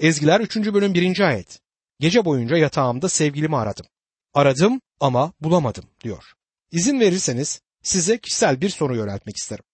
Ezgiler 0.00 0.40
3. 0.40 0.56
bölüm 0.56 0.94
1. 0.94 1.20
ayet. 1.20 1.60
Gece 2.00 2.24
boyunca 2.24 2.56
yatağımda 2.56 3.08
sevgilimi 3.08 3.56
aradım. 3.56 3.86
Aradım 4.34 4.80
ama 5.00 5.32
bulamadım 5.40 5.84
diyor. 6.04 6.32
İzin 6.70 7.00
verirseniz 7.00 7.60
size 7.82 8.18
kişisel 8.18 8.60
bir 8.60 8.68
soru 8.68 8.96
yöneltmek 8.96 9.36
isterim. 9.36 9.64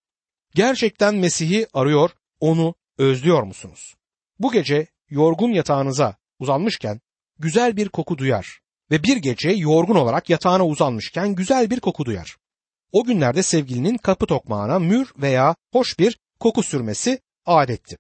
Gerçekten 0.54 1.14
Mesih'i 1.14 1.66
arıyor, 1.72 2.10
onu 2.40 2.74
özlüyor 2.98 3.42
musunuz? 3.42 3.94
Bu 4.38 4.52
gece 4.52 4.86
yorgun 5.10 5.52
yatağınıza 5.52 6.16
uzanmışken 6.38 7.00
güzel 7.38 7.76
bir 7.76 7.88
koku 7.88 8.18
duyar 8.18 8.60
ve 8.90 9.02
bir 9.02 9.16
gece 9.16 9.50
yorgun 9.50 9.96
olarak 9.96 10.30
yatağına 10.30 10.66
uzanmışken 10.66 11.34
güzel 11.34 11.70
bir 11.70 11.80
koku 11.80 12.04
duyar. 12.04 12.36
O 12.92 13.04
günlerde 13.04 13.42
sevgilinin 13.42 13.96
kapı 13.96 14.26
tokmağına 14.26 14.78
mür 14.78 15.12
veya 15.16 15.56
hoş 15.72 15.98
bir 15.98 16.18
koku 16.40 16.62
sürmesi 16.62 17.20
adetti. 17.46 17.96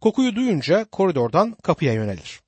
Kokuyu 0.00 0.36
duyunca 0.36 0.84
koridordan 0.84 1.56
kapıya 1.62 1.92
yönelir. 1.92 2.40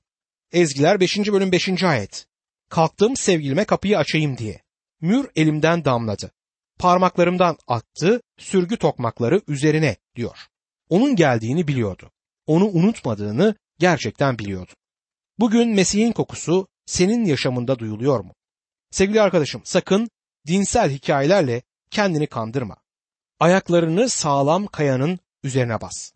Ezgiler 0.51 0.99
5. 0.99 1.17
bölüm 1.17 1.51
5. 1.51 1.83
ayet. 1.83 2.27
Kalktım 2.69 3.15
sevgilime 3.15 3.65
kapıyı 3.65 3.97
açayım 3.97 4.37
diye. 4.37 4.61
Mür 5.01 5.29
elimden 5.35 5.85
damladı. 5.85 6.31
Parmaklarımdan 6.79 7.57
attı, 7.67 8.21
sürgü 8.37 8.77
tokmakları 8.77 9.41
üzerine 9.47 9.95
diyor. 10.15 10.37
Onun 10.89 11.15
geldiğini 11.15 11.67
biliyordu. 11.67 12.11
Onu 12.47 12.67
unutmadığını 12.67 13.55
gerçekten 13.79 14.39
biliyordu. 14.39 14.71
Bugün 15.39 15.69
Mesih'in 15.69 16.11
kokusu 16.11 16.67
senin 16.85 17.25
yaşamında 17.25 17.79
duyuluyor 17.79 18.19
mu? 18.19 18.33
Sevgili 18.91 19.21
arkadaşım 19.21 19.61
sakın 19.65 20.09
dinsel 20.47 20.91
hikayelerle 20.91 21.61
kendini 21.89 22.27
kandırma. 22.27 22.77
Ayaklarını 23.39 24.09
sağlam 24.09 24.67
kayanın 24.67 25.19
üzerine 25.43 25.81
bas. 25.81 26.11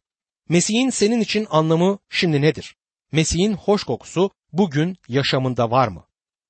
Mesih'in 0.49 0.90
senin 0.90 1.22
için 1.22 1.48
anlamı 1.49 1.99
şimdi 2.09 2.41
nedir? 2.41 2.76
Mesih'in 3.12 3.53
hoş 3.53 3.84
kokusu 3.84 4.31
bugün 4.53 4.98
yaşamında 5.08 5.72
var 5.72 5.88
mı? 5.88 6.05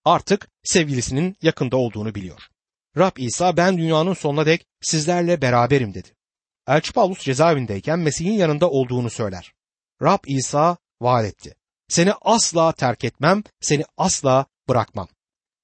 Artık 0.06 0.50
sevgilisinin 0.64 1.36
yakında 1.42 1.78
olduğunu 1.78 2.16
biliyor. 2.16 2.42
Rab 2.98 3.18
İsa 3.18 3.58
ben 3.58 3.78
dünyanın 3.78 4.14
sonuna 4.14 4.46
dek 4.46 4.66
sizlerle 4.82 5.42
beraberim 5.42 5.94
dedi. 5.94 6.10
Elçi 6.68 6.94
Paulus 6.94 7.20
cezaevindeyken 7.20 8.00
Mesih'in 8.00 8.34
yanında 8.34 8.70
olduğunu 8.70 9.10
söyler. 9.10 9.54
Rab 10.02 10.20
İsa 10.28 10.78
vaat 11.02 11.26
etti. 11.26 11.56
Seni 11.88 12.14
asla 12.22 12.72
terk 12.72 13.04
etmem, 13.04 13.44
seni 13.62 13.84
asla 13.98 14.46
bırakmam. 14.70 15.08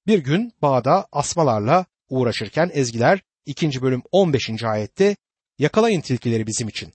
Bir 0.06 0.18
gün 0.18 0.52
bağda 0.62 1.06
asmalarla 1.12 1.86
uğraşırken 2.08 2.70
ezgiler 2.72 3.20
2. 3.46 3.82
bölüm 3.82 4.02
15. 4.12 4.64
ayette 4.64 5.16
yakalayın 5.58 6.00
tilkileri 6.00 6.46
bizim 6.46 6.68
için. 6.68 6.92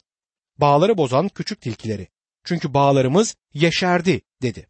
Bağları 0.57 0.97
bozan 0.97 1.27
küçük 1.29 1.61
tilkileri. 1.61 2.07
Çünkü 2.43 2.73
bağlarımız 2.73 3.35
yeşerdi 3.53 4.21
dedi. 4.41 4.67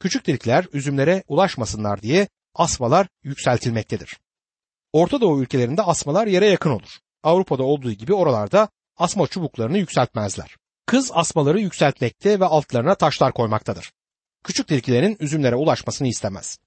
Küçük 0.00 0.24
tilkiler 0.24 0.66
üzümlere 0.72 1.24
ulaşmasınlar 1.28 2.02
diye 2.02 2.28
asmalar 2.54 3.08
yükseltilmektedir. 3.22 4.18
Orta 4.92 5.20
Doğu 5.20 5.42
ülkelerinde 5.42 5.82
asmalar 5.82 6.26
yere 6.26 6.46
yakın 6.46 6.70
olur. 6.70 6.98
Avrupa'da 7.22 7.62
olduğu 7.62 7.92
gibi 7.92 8.14
oralarda 8.14 8.68
asma 8.96 9.26
çubuklarını 9.26 9.78
yükseltmezler. 9.78 10.56
Kız 10.86 11.10
asmaları 11.14 11.60
yükseltmekte 11.60 12.40
ve 12.40 12.44
altlarına 12.44 12.94
taşlar 12.94 13.32
koymaktadır. 13.32 13.92
Küçük 14.44 14.68
tilkilerin 14.68 15.16
üzümlere 15.20 15.56
ulaşmasını 15.56 16.08
istemez. 16.08 16.58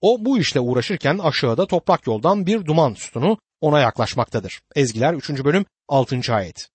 O 0.00 0.24
bu 0.24 0.38
işle 0.38 0.60
uğraşırken 0.60 1.18
aşağıda 1.18 1.66
toprak 1.66 2.06
yoldan 2.06 2.46
bir 2.46 2.66
duman 2.66 2.94
sütunu 2.94 3.38
ona 3.60 3.80
yaklaşmaktadır. 3.80 4.62
Ezgiler 4.74 5.14
3. 5.14 5.30
bölüm 5.30 5.64
6. 5.88 6.34
ayet. 6.34 6.71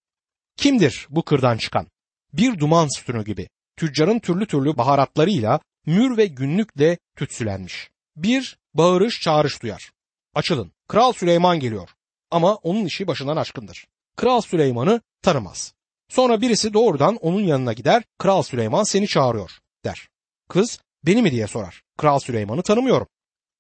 Kimdir 0.58 1.08
bu 1.10 1.24
kırdan 1.24 1.58
çıkan? 1.58 1.88
Bir 2.34 2.60
duman 2.60 2.88
sütunu 2.88 3.24
gibi 3.24 3.50
tüccarın 3.76 4.20
türlü 4.20 4.48
türlü 4.48 4.78
baharatlarıyla 4.78 5.60
mür 5.86 6.18
ve 6.18 6.26
günlükle 6.26 6.98
tütsülenmiş. 7.16 7.90
Bir 8.16 8.58
bağırış 8.74 9.22
çağrış 9.22 9.62
duyar. 9.62 9.92
Açılın, 10.36 10.72
Kral 10.88 11.14
Süleyman 11.14 11.60
geliyor. 11.60 11.90
Ama 12.32 12.56
onun 12.56 12.86
işi 12.86 13.08
başından 13.08 13.38
aşkındır. 13.38 13.88
Kral 14.16 14.42
Süleyman'ı 14.42 15.02
tanımaz. 15.22 15.74
Sonra 16.10 16.42
birisi 16.42 16.74
doğrudan 16.74 17.16
onun 17.16 17.42
yanına 17.42 17.74
gider, 17.74 18.04
Kral 18.18 18.44
Süleyman 18.44 18.84
seni 18.84 19.08
çağırıyor 19.08 19.52
der. 19.86 20.10
Kız 20.50 20.80
beni 21.06 21.22
mi 21.22 21.32
diye 21.32 21.48
sorar. 21.48 21.84
Kral 21.98 22.20
Süleyman'ı 22.20 22.64
tanımıyorum. 22.64 23.08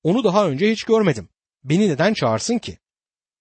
Onu 0.03 0.24
daha 0.24 0.47
önce 0.47 0.72
hiç 0.72 0.84
görmedim. 0.84 1.30
Beni 1.63 1.90
neden 1.90 2.13
çağırsın 2.13 2.57
ki? 2.57 2.78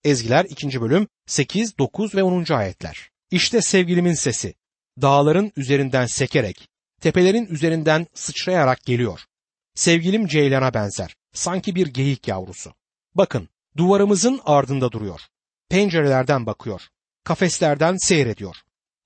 Ezgiler 0.04 0.44
2. 0.44 0.80
bölüm 0.80 1.08
8, 1.26 1.78
9 1.78 2.14
ve 2.14 2.22
10. 2.22 2.52
ayetler. 2.52 3.10
İşte 3.30 3.62
sevgilimin 3.62 4.14
sesi. 4.14 4.54
Dağların 5.02 5.52
üzerinden 5.56 6.06
sekerek, 6.06 6.68
tepelerin 7.00 7.46
üzerinden 7.46 8.06
sıçrayarak 8.14 8.84
geliyor. 8.84 9.20
Sevgilim 9.74 10.26
ceylana 10.26 10.74
benzer. 10.74 11.16
Sanki 11.32 11.74
bir 11.74 11.86
geyik 11.86 12.28
yavrusu. 12.28 12.74
Bakın, 13.14 13.48
duvarımızın 13.76 14.40
ardında 14.44 14.92
duruyor. 14.92 15.20
Pencerelerden 15.68 16.46
bakıyor. 16.46 16.82
Kafeslerden 17.24 17.96
seyrediyor. 17.96 18.56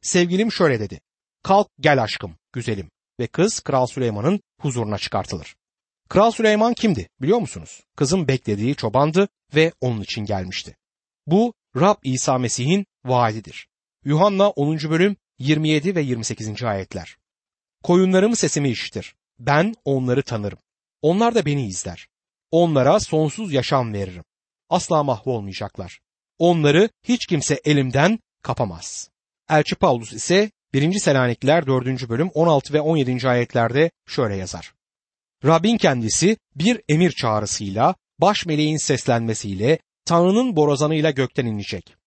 Sevgilim 0.02 0.52
şöyle 0.52 0.80
dedi. 0.80 1.00
Kalk 1.42 1.68
gel 1.80 2.02
aşkım, 2.02 2.36
güzelim. 2.52 2.90
Ve 3.20 3.26
kız 3.26 3.60
Kral 3.60 3.86
Süleyman'ın 3.86 4.40
huzuruna 4.60 4.98
çıkartılır. 4.98 5.56
Kral 6.08 6.30
Süleyman 6.30 6.74
kimdi 6.74 7.08
biliyor 7.20 7.38
musunuz? 7.38 7.80
Kızın 7.96 8.28
beklediği 8.28 8.74
çobandı 8.74 9.28
ve 9.54 9.72
onun 9.80 10.00
için 10.00 10.24
gelmişti. 10.24 10.76
Bu 11.26 11.54
Rab 11.76 11.96
İsa 12.02 12.38
Mesih'in 12.38 12.86
vaadidir. 13.04 13.69
Yuhanna 14.04 14.50
10. 14.50 14.78
bölüm 14.90 15.16
27 15.38 15.94
ve 15.94 16.02
28. 16.02 16.62
ayetler. 16.62 17.16
Koyunlarım 17.82 18.36
sesimi 18.36 18.68
işitir. 18.68 19.14
Ben 19.38 19.74
onları 19.84 20.22
tanırım. 20.22 20.58
Onlar 21.02 21.34
da 21.34 21.46
beni 21.46 21.66
izler. 21.66 22.08
Onlara 22.50 23.00
sonsuz 23.00 23.52
yaşam 23.52 23.92
veririm. 23.92 24.24
Asla 24.70 25.02
mahvolmayacaklar. 25.02 26.00
Onları 26.38 26.88
hiç 27.04 27.26
kimse 27.26 27.60
elimden 27.64 28.18
kapamaz. 28.42 29.10
Elçi 29.50 29.74
Paulus 29.74 30.12
ise 30.12 30.50
1. 30.72 30.98
Selanikliler 30.98 31.66
4. 31.66 32.08
bölüm 32.08 32.30
16 32.34 32.72
ve 32.72 32.80
17. 32.80 33.28
ayetlerde 33.28 33.90
şöyle 34.06 34.36
yazar. 34.36 34.74
Rabbin 35.44 35.76
kendisi 35.76 36.36
bir 36.54 36.82
emir 36.88 37.10
çağrısıyla, 37.10 37.94
baş 38.18 38.46
meleğin 38.46 38.76
seslenmesiyle, 38.76 39.78
Tanrı'nın 40.04 40.56
borazanıyla 40.56 41.10
gökten 41.10 41.46
inecek. 41.46 41.99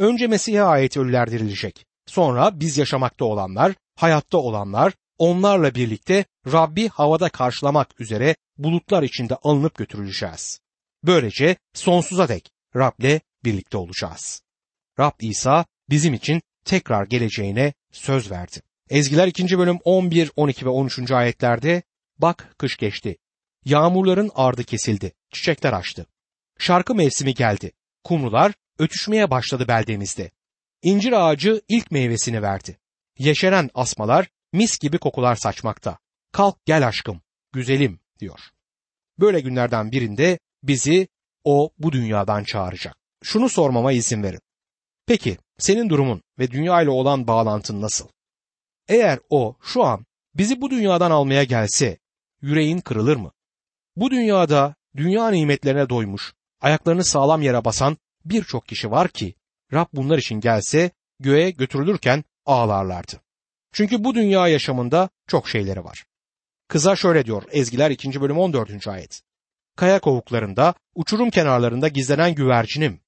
Önce 0.00 0.26
Mesih'e 0.26 0.62
ait 0.62 0.96
ölüler 0.96 1.30
dirilecek. 1.30 1.86
Sonra 2.06 2.60
biz 2.60 2.78
yaşamakta 2.78 3.24
olanlar, 3.24 3.74
hayatta 3.96 4.38
olanlar, 4.38 4.92
onlarla 5.18 5.74
birlikte 5.74 6.24
Rabbi 6.52 6.88
havada 6.88 7.28
karşılamak 7.28 8.00
üzere 8.00 8.36
bulutlar 8.58 9.02
içinde 9.02 9.36
alınıp 9.36 9.74
götürüleceğiz. 9.74 10.60
Böylece 11.04 11.56
sonsuza 11.74 12.28
dek 12.28 12.50
Rab'le 12.76 13.20
birlikte 13.44 13.78
olacağız. 13.78 14.42
Rab 14.98 15.20
İsa 15.20 15.64
bizim 15.90 16.14
için 16.14 16.42
tekrar 16.64 17.06
geleceğine 17.06 17.72
söz 17.92 18.30
verdi. 18.30 18.60
Ezgiler 18.90 19.26
2. 19.28 19.58
bölüm 19.58 19.78
11, 19.84 20.30
12 20.36 20.66
ve 20.66 20.70
13. 20.70 21.10
ayetlerde 21.10 21.82
bak 22.18 22.54
kış 22.58 22.76
geçti. 22.76 23.16
Yağmurların 23.64 24.30
ardı 24.34 24.64
kesildi, 24.64 25.12
çiçekler 25.32 25.72
açtı. 25.72 26.06
Şarkı 26.58 26.94
mevsimi 26.94 27.34
geldi. 27.34 27.72
Kumrular 28.04 28.52
ötüşmeye 28.80 29.30
başladı 29.30 29.68
beldemizde. 29.68 30.30
İncir 30.82 31.12
ağacı 31.12 31.62
ilk 31.68 31.90
meyvesini 31.90 32.42
verdi. 32.42 32.78
Yeşeren 33.18 33.70
asmalar 33.74 34.28
mis 34.52 34.78
gibi 34.78 34.98
kokular 34.98 35.36
saçmakta. 35.36 35.98
Kalk 36.32 36.66
gel 36.66 36.88
aşkım, 36.88 37.22
güzelim 37.52 38.00
diyor. 38.18 38.40
Böyle 39.18 39.40
günlerden 39.40 39.92
birinde 39.92 40.38
bizi 40.62 41.08
o 41.44 41.70
bu 41.78 41.92
dünyadan 41.92 42.44
çağıracak. 42.44 42.96
Şunu 43.22 43.48
sormama 43.48 43.92
izin 43.92 44.22
verin. 44.22 44.40
Peki 45.06 45.38
senin 45.58 45.88
durumun 45.88 46.22
ve 46.38 46.50
dünya 46.50 46.82
ile 46.82 46.90
olan 46.90 47.26
bağlantın 47.26 47.82
nasıl? 47.82 48.08
Eğer 48.88 49.18
o 49.30 49.56
şu 49.62 49.84
an 49.84 50.06
bizi 50.34 50.60
bu 50.60 50.70
dünyadan 50.70 51.10
almaya 51.10 51.44
gelse 51.44 51.98
yüreğin 52.42 52.80
kırılır 52.80 53.16
mı? 53.16 53.32
Bu 53.96 54.10
dünyada 54.10 54.74
dünya 54.96 55.30
nimetlerine 55.30 55.88
doymuş, 55.88 56.32
ayaklarını 56.60 57.04
sağlam 57.04 57.42
yere 57.42 57.64
basan 57.64 57.96
birçok 58.24 58.68
kişi 58.68 58.90
var 58.90 59.08
ki 59.08 59.34
Rab 59.72 59.86
bunlar 59.92 60.18
için 60.18 60.40
gelse 60.40 60.90
göğe 61.20 61.50
götürülürken 61.50 62.24
ağlarlardı. 62.46 63.20
Çünkü 63.72 64.04
bu 64.04 64.14
dünya 64.14 64.48
yaşamında 64.48 65.08
çok 65.26 65.48
şeyleri 65.48 65.84
var. 65.84 66.04
Kıza 66.68 66.96
şöyle 66.96 67.26
diyor 67.26 67.42
Ezgiler 67.50 67.90
2. 67.90 68.20
bölüm 68.20 68.38
14. 68.38 68.88
ayet. 68.88 69.22
Kaya 69.76 70.00
kovuklarında, 70.00 70.74
uçurum 70.94 71.30
kenarlarında 71.30 71.88
gizlenen 71.88 72.34
güvercinim. 72.34 73.00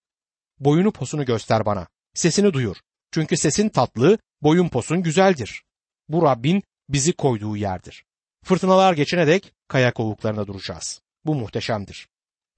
Boyunu 0.61 0.93
posunu 0.93 1.25
göster 1.25 1.67
bana. 1.67 1.87
Sesini 2.15 2.53
duyur. 2.53 2.77
Çünkü 3.13 3.37
sesin 3.37 3.69
tatlı, 3.69 4.19
boyun 4.43 4.69
posun 4.69 5.03
güzeldir. 5.03 5.63
Bu 6.09 6.23
Rabbin 6.23 6.63
bizi 6.89 7.13
koyduğu 7.13 7.57
yerdir. 7.57 8.05
Fırtınalar 8.45 8.95
geçene 8.95 9.27
dek 9.27 9.53
kaya 9.69 9.93
kovuklarında 9.93 10.47
duracağız. 10.47 11.01
Bu 11.25 11.35
muhteşemdir. 11.35 12.09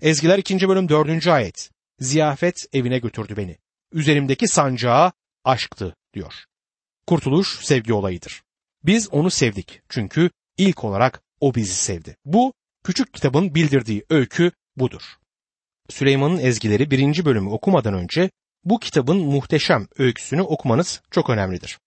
Ezgiler 0.02 0.38
2. 0.38 0.68
bölüm 0.68 0.88
4. 0.88 1.26
ayet. 1.26 1.70
Ziyafet 1.98 2.66
evine 2.72 2.98
götürdü 2.98 3.36
beni. 3.36 3.58
Üzerimdeki 3.92 4.48
sancağı 4.48 5.12
aşktı 5.44 5.96
diyor. 6.14 6.34
Kurtuluş 7.06 7.58
sevgi 7.64 7.92
olayıdır. 7.92 8.42
Biz 8.84 9.08
onu 9.12 9.30
sevdik 9.30 9.82
çünkü 9.88 10.30
ilk 10.56 10.84
olarak 10.84 11.22
o 11.40 11.54
bizi 11.54 11.74
sevdi. 11.74 12.16
Bu 12.24 12.52
küçük 12.84 13.14
kitabın 13.14 13.54
bildirdiği 13.54 14.04
öykü 14.10 14.52
budur. 14.76 15.02
Süleyman'ın 15.88 16.38
ezgileri 16.38 16.90
birinci 16.90 17.24
bölümü 17.24 17.48
okumadan 17.48 17.94
önce 17.94 18.30
bu 18.64 18.78
kitabın 18.78 19.16
muhteşem 19.16 19.86
öyküsünü 19.98 20.42
okumanız 20.42 21.02
çok 21.10 21.30
önemlidir. 21.30 21.78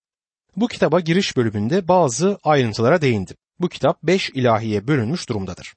Bu 0.55 0.67
kitaba 0.67 0.99
giriş 0.99 1.37
bölümünde 1.37 1.87
bazı 1.87 2.39
ayrıntılara 2.43 3.01
değindim. 3.01 3.35
Bu 3.59 3.69
kitap 3.69 4.03
beş 4.03 4.29
ilahiye 4.29 4.87
bölünmüş 4.87 5.29
durumdadır. 5.29 5.73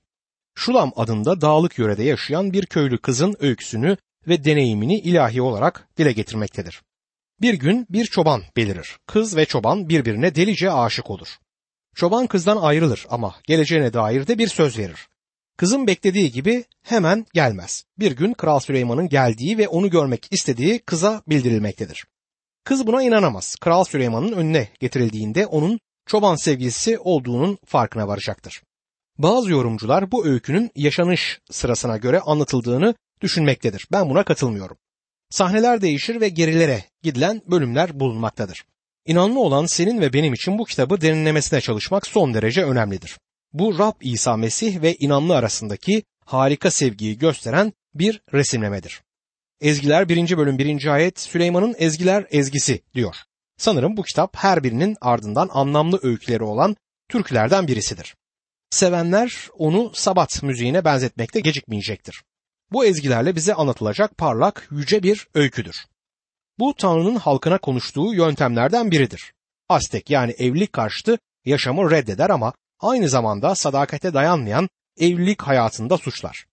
Şulam 0.55 0.93
adında 0.97 1.41
dağlık 1.41 1.79
yörede 1.79 2.03
yaşayan 2.03 2.53
bir 2.53 2.67
köylü 2.67 2.99
kızın 2.99 3.37
öyküsünü 3.41 3.97
ve 4.29 4.45
deneyimini 4.45 4.99
ilahi 4.99 5.43
olarak 5.43 5.89
dile 5.97 6.13
getirmektedir. 6.13 6.83
Bir 7.41 7.55
gün 7.55 7.87
bir 7.91 8.05
çoban 8.05 8.43
belirir. 8.57 8.97
Kız 9.07 9.37
ve 9.37 9.47
çoban 9.47 9.89
birbirine 9.89 10.35
delice 10.35 10.73
aşık 10.73 11.11
olur. 11.11 11.29
Çoban 11.95 12.27
kızdan 12.27 12.57
ayrılır 12.57 13.07
ama 13.11 13.35
geleceğine 13.47 13.93
dair 13.93 14.27
de 14.27 14.39
bir 14.39 14.49
söz 14.49 14.79
verir. 14.79 15.09
Kızın 15.57 15.87
beklediği 15.87 16.33
gibi 16.33 16.65
hemen 16.83 17.27
gelmez. 17.35 17.85
Bir 17.99 18.13
gün 18.13 18.33
Kral 18.33 18.61
Süleyman'ın 18.61 19.09
geldiği 19.09 19.59
ve 19.59 19.69
onu 19.69 19.91
görmek 19.91 20.27
istediği 20.31 20.79
kıza 20.79 21.23
bildirilmektedir. 21.27 22.05
Kız 22.65 22.87
buna 22.87 23.03
inanamaz. 23.03 23.57
Kral 23.61 23.85
Süleyman'ın 23.85 24.33
önüne 24.33 24.69
getirildiğinde 24.81 25.47
onun 25.47 25.81
çoban 26.07 26.37
sevgilisi 26.37 26.99
olduğunun 26.99 27.59
farkına 27.67 28.09
varacaktır. 28.09 28.63
Bazı 29.19 29.51
yorumcular 29.51 30.11
bu 30.13 30.27
öykünün 30.27 30.71
yaşanış 30.75 31.41
sırasına 31.51 31.97
göre 31.97 32.21
anlatıldığını 32.21 32.95
düşünmektedir. 33.23 33.87
Ben 33.93 34.11
buna 34.11 34.25
katılmıyorum. 34.25 34.77
Sahneler 35.31 35.81
değişir 35.81 36.21
ve 36.21 36.29
gerilere 36.29 36.85
gidilen 37.03 37.43
bölümler 37.47 38.01
bulunmaktadır. 38.01 38.65
İnanlı 39.07 39.41
olan 39.41 39.67
senin 39.67 40.01
ve 40.01 40.13
benim 40.13 40.35
için 40.35 40.59
bu 40.59 40.65
kitabı 40.65 41.01
derinlemesine 41.01 41.61
çalışmak 41.61 42.07
son 42.07 42.35
derece 42.35 42.65
önemlidir. 42.65 43.19
Bu 43.53 43.79
Rab 43.79 44.01
İsa 44.01 44.37
Mesih 44.37 44.83
ve 44.83 44.95
inanlı 44.95 45.37
arasındaki 45.37 46.03
harika 46.25 46.71
sevgiyi 46.71 47.19
gösteren 47.19 47.73
bir 47.95 48.23
resimlemedir. 48.33 49.03
Ezgiler 49.61 50.09
1. 50.09 50.37
bölüm 50.37 50.59
1. 50.59 50.87
ayet 50.87 51.21
Süleyman'ın 51.21 51.75
Ezgiler 51.79 52.27
ezgisi 52.31 52.83
diyor. 52.95 53.17
Sanırım 53.57 53.97
bu 53.97 54.03
kitap 54.03 54.37
her 54.37 54.65
birinin 54.65 54.97
ardından 55.01 55.49
anlamlı 55.53 56.01
öyküleri 56.03 56.43
olan 56.43 56.77
türkülerden 57.09 57.69
birisidir. 57.69 58.15
Sevenler 58.71 59.49
onu 59.59 59.91
sabat 59.95 60.43
müziğine 60.43 60.85
benzetmekte 60.85 61.41
gecikmeyecektir. 61.41 62.23
Bu 62.73 62.85
ezgilerle 62.85 63.37
bize 63.37 63.55
anlatılacak 63.55 64.19
parlak, 64.19 64.69
yüce 64.71 65.03
bir 65.03 65.27
öyküdür. 65.35 65.87
Bu 66.59 66.75
Tanrı'nın 66.75 67.17
halkına 67.17 67.59
konuştuğu 67.59 68.15
yöntemlerden 68.15 68.91
biridir. 68.91 69.33
Aztek 69.69 70.11
yani 70.11 70.33
evlilik 70.33 70.73
karşıtı 70.73 71.19
yaşamı 71.45 71.91
reddeder 71.91 72.31
ama 72.31 72.53
aynı 72.81 73.09
zamanda 73.09 73.55
sadakate 73.55 74.15
dayanmayan 74.15 74.69
evlilik 74.99 75.43
hayatında 75.43 75.99
suçlar. 75.99 76.47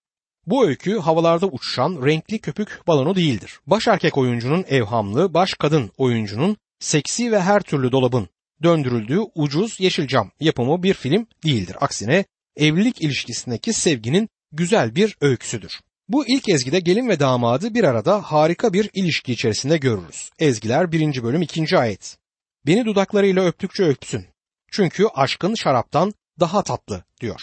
Bu 0.45 0.67
öykü 0.67 0.99
havalarda 0.99 1.47
uçuşan 1.47 2.05
renkli 2.05 2.39
köpük 2.39 2.87
balonu 2.87 3.15
değildir. 3.15 3.59
Baş 3.67 3.87
erkek 3.87 4.17
oyuncunun 4.17 4.65
evhamlı, 4.67 5.33
baş 5.33 5.53
kadın 5.53 5.91
oyuncunun 5.97 6.57
seksi 6.79 7.31
ve 7.31 7.41
her 7.41 7.61
türlü 7.61 7.91
dolabın 7.91 8.29
döndürüldüğü 8.63 9.19
ucuz 9.35 9.79
yeşil 9.79 10.07
cam 10.07 10.31
yapımı 10.39 10.83
bir 10.83 10.93
film 10.93 11.27
değildir. 11.43 11.75
Aksine 11.79 12.25
evlilik 12.55 13.01
ilişkisindeki 13.01 13.73
sevginin 13.73 14.29
güzel 14.51 14.95
bir 14.95 15.17
öyküsüdür. 15.21 15.79
Bu 16.09 16.27
ilk 16.27 16.49
ezgide 16.49 16.79
gelin 16.79 17.09
ve 17.09 17.19
damadı 17.19 17.73
bir 17.73 17.83
arada 17.83 18.21
harika 18.21 18.73
bir 18.73 18.89
ilişki 18.93 19.33
içerisinde 19.33 19.77
görürüz. 19.77 20.29
Ezgiler 20.39 20.91
1. 20.91 21.23
bölüm 21.23 21.41
2. 21.41 21.77
ayet. 21.77 22.17
Beni 22.65 22.85
dudaklarıyla 22.85 23.45
öptükçe 23.45 23.83
öpsün. 23.83 24.25
Çünkü 24.71 25.05
aşkın 25.15 25.55
şaraptan 25.55 26.13
daha 26.39 26.63
tatlı 26.63 27.03
diyor. 27.21 27.41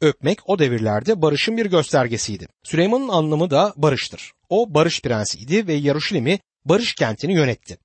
Öpmek 0.00 0.38
o 0.46 0.58
devirlerde 0.58 1.22
barışın 1.22 1.56
bir 1.56 1.66
göstergesiydi. 1.66 2.48
Süleyman'ın 2.62 3.08
anlamı 3.08 3.50
da 3.50 3.74
barıştır. 3.76 4.32
O 4.48 4.74
barış 4.74 5.02
prensiydi 5.02 5.66
ve 5.66 5.74
Yaruşilim'i 5.74 6.40
barış 6.64 6.94
kentini 6.94 7.34
yönetti. 7.34 7.78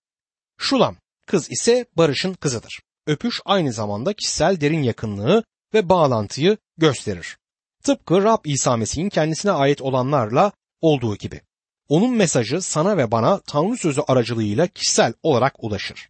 Şulam 0.58 0.98
kız 1.28 1.52
ise 1.52 1.86
barışın 1.98 2.34
kızıdır. 2.34 2.80
Öpüş 3.08 3.42
aynı 3.46 3.74
zamanda 3.74 4.14
kişisel 4.14 4.62
derin 4.62 4.84
yakınlığı 4.84 5.44
ve 5.74 5.90
bağlantıyı 5.90 6.58
gösterir. 6.78 7.38
Tıpkı 7.86 8.24
Rab 8.24 8.46
İsa 8.46 8.78
Mesih'in 8.78 9.10
kendisine 9.10 9.52
ait 9.52 9.82
olanlarla 9.82 10.52
olduğu 10.82 11.16
gibi. 11.16 11.42
Onun 11.90 12.16
mesajı 12.16 12.62
sana 12.62 12.98
ve 12.98 13.12
bana 13.12 13.40
Tanrı 13.40 13.78
sözü 13.78 14.02
aracılığıyla 14.08 14.68
kişisel 14.68 15.14
olarak 15.24 15.64
ulaşır. 15.64 16.10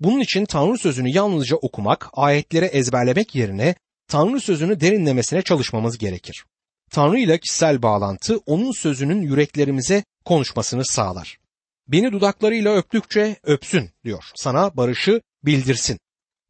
Bunun 0.00 0.20
için 0.20 0.44
Tanrı 0.44 0.78
sözünü 0.78 1.10
yalnızca 1.10 1.56
okumak, 1.56 2.10
ayetleri 2.12 2.64
ezberlemek 2.64 3.34
yerine 3.34 3.74
Tanrı 4.08 4.40
sözünü 4.40 4.80
derinlemesine 4.80 5.42
çalışmamız 5.42 5.98
gerekir. 5.98 6.44
Tanrı 6.90 7.18
ile 7.18 7.38
kişisel 7.38 7.82
bağlantı 7.82 8.38
onun 8.46 8.72
sözünün 8.72 9.22
yüreklerimize 9.22 10.04
konuşmasını 10.24 10.84
sağlar. 10.84 11.38
Beni 11.88 12.12
dudaklarıyla 12.12 12.76
öptükçe 12.76 13.36
öpsün 13.42 13.90
diyor. 14.04 14.24
Sana 14.34 14.76
barışı 14.76 15.20
bildirsin. 15.44 15.98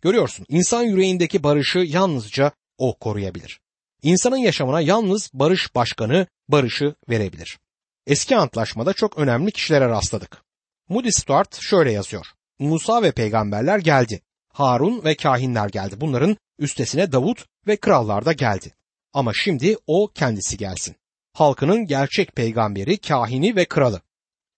Görüyorsun 0.02 0.46
insan 0.48 0.82
yüreğindeki 0.82 1.42
barışı 1.42 1.78
yalnızca 1.78 2.52
o 2.78 2.98
koruyabilir. 2.98 3.60
İnsanın 4.02 4.36
yaşamına 4.36 4.80
yalnız 4.80 5.30
barış 5.34 5.74
başkanı 5.74 6.26
barışı 6.48 6.94
verebilir. 7.08 7.58
Eski 8.06 8.36
antlaşmada 8.36 8.92
çok 8.92 9.18
önemli 9.18 9.52
kişilere 9.52 9.88
rastladık. 9.88 10.42
Moody 10.88 11.10
Stuart 11.10 11.60
şöyle 11.60 11.92
yazıyor. 11.92 12.26
Musa 12.58 13.02
ve 13.02 13.12
peygamberler 13.12 13.78
geldi. 13.78 14.20
Harun 14.52 15.04
ve 15.04 15.14
kahinler 15.14 15.68
geldi. 15.68 16.00
Bunların 16.00 16.36
üstesine 16.58 17.12
Davut 17.12 17.46
ve 17.66 17.76
krallar 17.76 18.24
da 18.24 18.32
geldi. 18.32 18.74
Ama 19.12 19.32
şimdi 19.34 19.76
o 19.86 20.08
kendisi 20.14 20.56
gelsin. 20.56 20.96
Halkının 21.32 21.86
gerçek 21.86 22.36
peygamberi, 22.36 22.98
kahini 22.98 23.56
ve 23.56 23.64
kralı. 23.64 24.00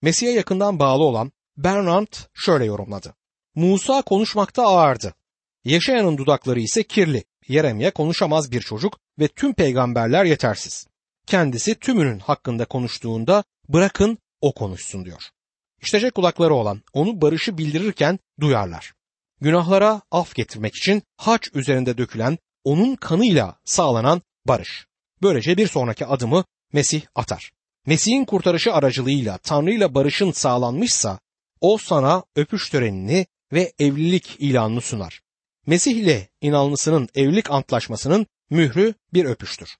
Mesih'e 0.02 0.30
yakından 0.30 0.78
bağlı 0.78 1.02
olan 1.02 1.32
Bernard 1.56 2.12
şöyle 2.34 2.64
yorumladı. 2.64 3.14
Musa 3.54 4.02
konuşmakta 4.02 4.62
ağırdı. 4.62 5.14
Yaşayanın 5.64 6.18
dudakları 6.18 6.60
ise 6.60 6.82
kirli. 6.82 7.24
Yeremye 7.48 7.90
konuşamaz 7.90 8.52
bir 8.52 8.60
çocuk 8.60 8.98
ve 9.18 9.28
tüm 9.28 9.54
peygamberler 9.54 10.24
yetersiz. 10.24 10.86
Kendisi 11.26 11.74
tümünün 11.74 12.18
hakkında 12.18 12.64
konuştuğunda 12.64 13.44
bırakın 13.68 14.18
o 14.40 14.54
konuşsun 14.54 15.04
diyor. 15.04 15.22
İştecek 15.82 16.14
kulakları 16.14 16.54
olan 16.54 16.82
onu 16.92 17.20
barışı 17.20 17.58
bildirirken 17.58 18.18
duyarlar. 18.40 18.92
Günahlara 19.40 20.02
af 20.10 20.34
getirmek 20.34 20.76
için 20.76 21.02
haç 21.16 21.50
üzerinde 21.54 21.98
dökülen 21.98 22.38
onun 22.64 22.96
kanıyla 22.96 23.56
sağlanan 23.64 24.22
barış. 24.44 24.87
Böylece 25.22 25.56
bir 25.56 25.66
sonraki 25.66 26.06
adımı 26.06 26.44
Mesih 26.72 27.02
atar. 27.14 27.52
Mesih'in 27.87 28.25
kurtarışı 28.25 28.72
aracılığıyla 28.72 29.38
Tanrı 29.38 29.70
ile 29.70 29.94
barışın 29.94 30.32
sağlanmışsa 30.32 31.18
o 31.61 31.78
sana 31.78 32.25
öpüş 32.37 32.70
törenini 32.70 33.26
ve 33.52 33.72
evlilik 33.78 34.37
ilanını 34.38 34.80
sunar. 34.80 35.20
Mesih 35.66 35.97
ile 35.97 36.28
inanlısının 36.40 37.09
evlilik 37.14 37.50
antlaşmasının 37.50 38.26
mührü 38.50 38.95
bir 39.14 39.25
öpüştür. 39.25 39.76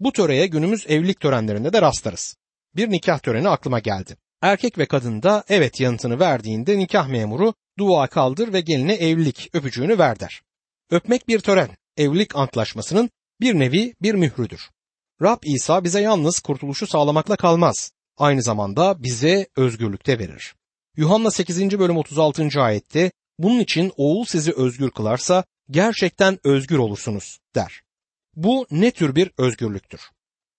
Bu 0.00 0.12
töreye 0.12 0.46
günümüz 0.46 0.86
evlilik 0.88 1.20
törenlerinde 1.20 1.72
de 1.72 1.82
rastlarız. 1.82 2.36
Bir 2.76 2.90
nikah 2.90 3.18
töreni 3.18 3.48
aklıma 3.48 3.78
geldi. 3.78 4.16
Erkek 4.42 4.78
ve 4.78 4.86
kadın 4.86 5.22
da 5.22 5.44
evet 5.48 5.80
yanıtını 5.80 6.20
verdiğinde 6.20 6.78
nikah 6.78 7.08
memuru 7.08 7.54
dua 7.78 8.06
kaldır 8.06 8.52
ve 8.52 8.60
geline 8.60 8.94
evlilik 8.94 9.50
öpücüğünü 9.52 9.98
ver 9.98 10.20
der. 10.20 10.42
Öpmek 10.90 11.28
bir 11.28 11.40
tören, 11.40 11.68
evlilik 11.96 12.36
antlaşmasının 12.36 13.10
bir 13.40 13.58
nevi 13.58 13.94
bir 14.02 14.14
mührüdür. 14.14 14.70
Rab 15.22 15.42
İsa 15.42 15.84
bize 15.84 16.00
yalnız 16.00 16.40
kurtuluşu 16.40 16.86
sağlamakla 16.86 17.36
kalmaz. 17.36 17.92
Aynı 18.18 18.42
zamanda 18.42 19.02
bize 19.02 19.46
özgürlükte 19.56 20.18
verir. 20.18 20.54
Yuhanna 20.96 21.30
8. 21.30 21.78
bölüm 21.78 21.96
36. 21.96 22.62
ayette 22.62 23.12
bunun 23.38 23.60
için 23.60 23.92
oğul 23.96 24.24
sizi 24.24 24.52
özgür 24.52 24.90
kılarsa 24.90 25.44
gerçekten 25.70 26.38
özgür 26.44 26.78
olursunuz 26.78 27.38
der. 27.54 27.82
Bu 28.36 28.66
ne 28.70 28.90
tür 28.90 29.14
bir 29.14 29.30
özgürlüktür? 29.38 30.00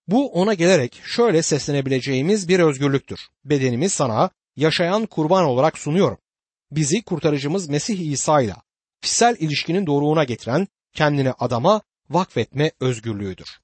Bu 0.08 0.32
ona 0.32 0.54
gelerek 0.54 1.02
şöyle 1.04 1.42
seslenebileceğimiz 1.42 2.48
bir 2.48 2.60
özgürlüktür. 2.60 3.20
Bedenimi 3.44 3.88
sana 3.88 4.30
yaşayan 4.56 5.06
kurban 5.06 5.44
olarak 5.44 5.78
sunuyorum. 5.78 6.18
Bizi 6.70 7.02
kurtarıcımız 7.02 7.68
Mesih 7.68 8.12
İsa 8.12 8.40
ile 8.40 8.54
kişisel 9.02 9.36
ilişkinin 9.38 9.86
doğruğuna 9.86 10.24
getiren 10.24 10.68
kendini 10.94 11.32
adama 11.32 11.82
vakfetme 12.10 12.72
özgürlüğüdür. 12.80 13.58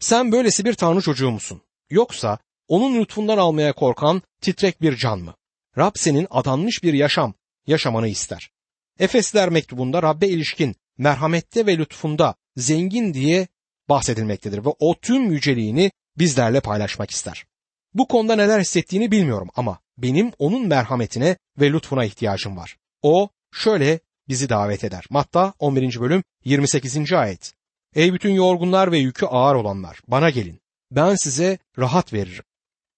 Sen 0.00 0.32
böylesi 0.32 0.64
bir 0.64 0.74
tanrı 0.74 1.00
çocuğu 1.00 1.30
musun? 1.30 1.62
Yoksa 1.90 2.38
onun 2.68 3.00
lütfundan 3.00 3.38
almaya 3.38 3.72
korkan 3.72 4.22
titrek 4.40 4.82
bir 4.82 4.96
can 4.96 5.18
mı? 5.18 5.34
Rab 5.78 5.92
senin 5.94 6.26
adanmış 6.30 6.82
bir 6.82 6.94
yaşam 6.94 7.34
yaşamanı 7.68 8.08
ister. 8.08 8.50
Efesler 8.98 9.48
mektubunda 9.48 10.02
Rabbe 10.02 10.28
ilişkin 10.28 10.76
merhamette 10.98 11.66
ve 11.66 11.78
lütfunda 11.78 12.34
zengin 12.56 13.14
diye 13.14 13.48
bahsedilmektedir 13.88 14.64
ve 14.64 14.68
o 14.78 14.94
tüm 14.94 15.32
yüceliğini 15.32 15.90
bizlerle 16.18 16.60
paylaşmak 16.60 17.10
ister. 17.10 17.46
Bu 17.94 18.08
konuda 18.08 18.36
neler 18.36 18.60
hissettiğini 18.60 19.10
bilmiyorum 19.10 19.48
ama 19.56 19.78
benim 19.98 20.32
onun 20.38 20.66
merhametine 20.66 21.36
ve 21.60 21.72
lütfuna 21.72 22.04
ihtiyacım 22.04 22.56
var. 22.56 22.76
O 23.02 23.28
şöyle 23.52 24.00
bizi 24.28 24.48
davet 24.48 24.84
eder. 24.84 25.04
Matta 25.10 25.52
11. 25.58 26.00
bölüm 26.00 26.22
28. 26.44 27.12
ayet. 27.12 27.52
Ey 27.94 28.12
bütün 28.12 28.30
yorgunlar 28.30 28.92
ve 28.92 28.98
yükü 28.98 29.26
ağır 29.26 29.54
olanlar 29.54 30.00
bana 30.08 30.30
gelin. 30.30 30.60
Ben 30.90 31.14
size 31.14 31.58
rahat 31.78 32.12
veririm. 32.12 32.44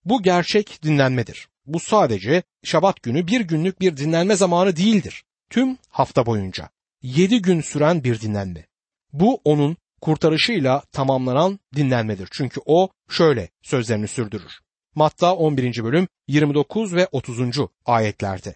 Bu 0.05 0.23
gerçek 0.23 0.83
dinlenmedir. 0.83 1.49
Bu 1.67 1.81
sadece 1.81 2.43
şabat 2.65 3.03
günü 3.03 3.27
bir 3.27 3.41
günlük 3.41 3.81
bir 3.81 3.97
dinlenme 3.97 4.37
zamanı 4.37 4.77
değildir. 4.77 5.25
Tüm 5.51 5.79
hafta 5.89 6.27
boyunca. 6.27 6.71
Yedi 7.03 7.43
gün 7.43 7.61
süren 7.61 8.05
bir 8.05 8.21
dinlenme. 8.21 8.67
Bu 9.13 9.41
onun 9.45 9.77
kurtarışıyla 10.01 10.83
tamamlanan 10.93 11.59
dinlenmedir. 11.77 12.29
Çünkü 12.31 12.61
o 12.67 12.89
şöyle 13.09 13.49
sözlerini 13.63 14.09
sürdürür. 14.09 14.61
Matta 14.95 15.37
11. 15.37 15.85
bölüm 15.85 16.09
29 16.29 16.95
ve 16.95 17.09
30. 17.13 17.39
ayetlerde. 17.85 18.55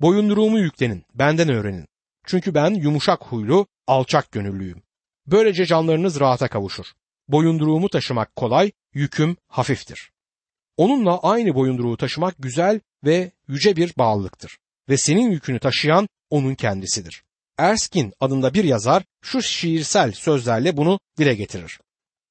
Boyunduruğumu 0.00 0.58
yüklenin, 0.58 1.04
benden 1.14 1.48
öğrenin. 1.48 1.86
Çünkü 2.26 2.54
ben 2.54 2.70
yumuşak 2.70 3.24
huylu, 3.24 3.66
alçak 3.86 4.32
gönüllüyüm. 4.32 4.82
Böylece 5.26 5.66
canlarınız 5.66 6.20
rahata 6.20 6.48
kavuşur. 6.48 6.86
Boyunduruğumu 7.28 7.88
taşımak 7.88 8.36
kolay, 8.36 8.72
yüküm 8.94 9.36
hafiftir. 9.48 10.10
Onunla 10.76 11.18
aynı 11.18 11.54
boyunduruğu 11.54 11.96
taşımak 11.96 12.34
güzel 12.38 12.80
ve 13.04 13.30
yüce 13.48 13.76
bir 13.76 13.94
bağlılıktır. 13.98 14.58
Ve 14.88 14.96
senin 14.96 15.30
yükünü 15.30 15.58
taşıyan 15.58 16.08
onun 16.30 16.54
kendisidir. 16.54 17.22
Erskine 17.58 18.12
adında 18.20 18.54
bir 18.54 18.64
yazar 18.64 19.02
şu 19.22 19.42
şiirsel 19.42 20.12
sözlerle 20.12 20.76
bunu 20.76 21.00
dile 21.18 21.34
getirir. 21.34 21.80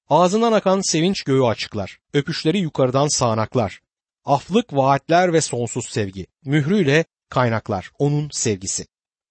Ağzından 0.10 0.54
akan 0.54 0.92
sevinç 0.92 1.24
göğü 1.24 1.44
açıklar, 1.44 2.00
öpüşleri 2.14 2.58
yukarıdan 2.58 3.08
sağanaklar. 3.08 3.82
Aflık 4.26 4.74
vaatler 4.74 5.34
ve 5.34 5.42
sonsuz 5.42 5.90
sevgi, 5.90 6.28
mührüyle 6.46 7.06
kaynaklar, 7.30 7.92
onun 8.00 8.30
sevgisi. 8.32 8.86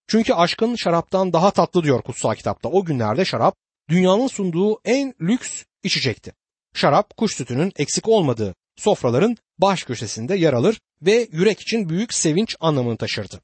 Çünkü 0.07 0.33
aşkın 0.33 0.77
şaraptan 0.77 1.33
daha 1.33 1.51
tatlı 1.51 1.85
diyor 1.85 2.03
kutsal 2.03 2.35
kitapta. 2.35 2.69
O 2.69 2.85
günlerde 2.85 3.25
şarap 3.25 3.57
dünyanın 3.89 4.27
sunduğu 4.27 4.81
en 4.85 5.15
lüks 5.21 5.65
içecekti. 5.83 6.33
Şarap 6.75 7.17
kuş 7.17 7.37
sütünün 7.37 7.73
eksik 7.77 8.09
olmadığı 8.09 8.55
sofraların 8.77 9.37
baş 9.59 9.85
köşesinde 9.85 10.37
yer 10.37 10.53
alır 10.53 10.81
ve 11.03 11.29
yürek 11.33 11.61
için 11.61 11.89
büyük 11.89 12.15
sevinç 12.15 12.57
anlamını 12.61 12.97
taşırdı. 12.97 13.41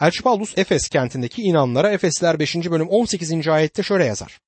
Elçi 0.00 0.22
Paulus 0.22 0.58
Efes 0.58 0.88
kentindeki 0.88 1.42
inanlara 1.42 1.90
Efesler 1.90 2.38
5. 2.38 2.56
bölüm 2.56 2.88
18. 2.88 3.48
ayette 3.48 3.82
şöyle 3.82 4.04
yazar. 4.04 4.40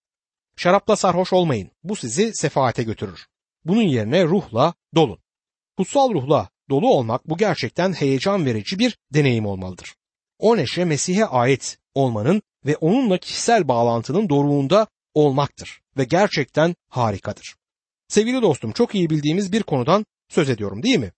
Şarapla 0.56 0.96
sarhoş 0.96 1.32
olmayın. 1.32 1.70
Bu 1.84 1.96
sizi 1.96 2.34
sefaate 2.34 2.82
götürür. 2.82 3.26
Bunun 3.64 3.82
yerine 3.82 4.24
ruhla 4.24 4.74
dolun. 4.94 5.18
Kutsal 5.76 6.14
ruhla 6.14 6.48
dolu 6.70 6.90
olmak 6.90 7.28
bu 7.28 7.36
gerçekten 7.36 7.92
heyecan 7.92 8.46
verici 8.46 8.78
bir 8.78 8.98
deneyim 9.14 9.46
olmalıdır. 9.46 9.94
O 10.38 10.56
neşe 10.56 10.84
Mesih'e 10.84 11.24
ait 11.24 11.78
olmanın 11.94 12.42
ve 12.66 12.76
onunla 12.76 13.18
kişisel 13.18 13.68
bağlantının 13.68 14.28
doruğunda 14.28 14.86
olmaktır 15.14 15.80
ve 15.96 16.04
gerçekten 16.04 16.76
harikadır. 16.88 17.54
Sevgili 18.08 18.42
dostum 18.42 18.72
çok 18.72 18.94
iyi 18.94 19.10
bildiğimiz 19.10 19.52
bir 19.52 19.62
konudan 19.62 20.06
söz 20.32 20.50
ediyorum 20.50 20.82
değil 20.82 20.98
mi? 20.98 21.12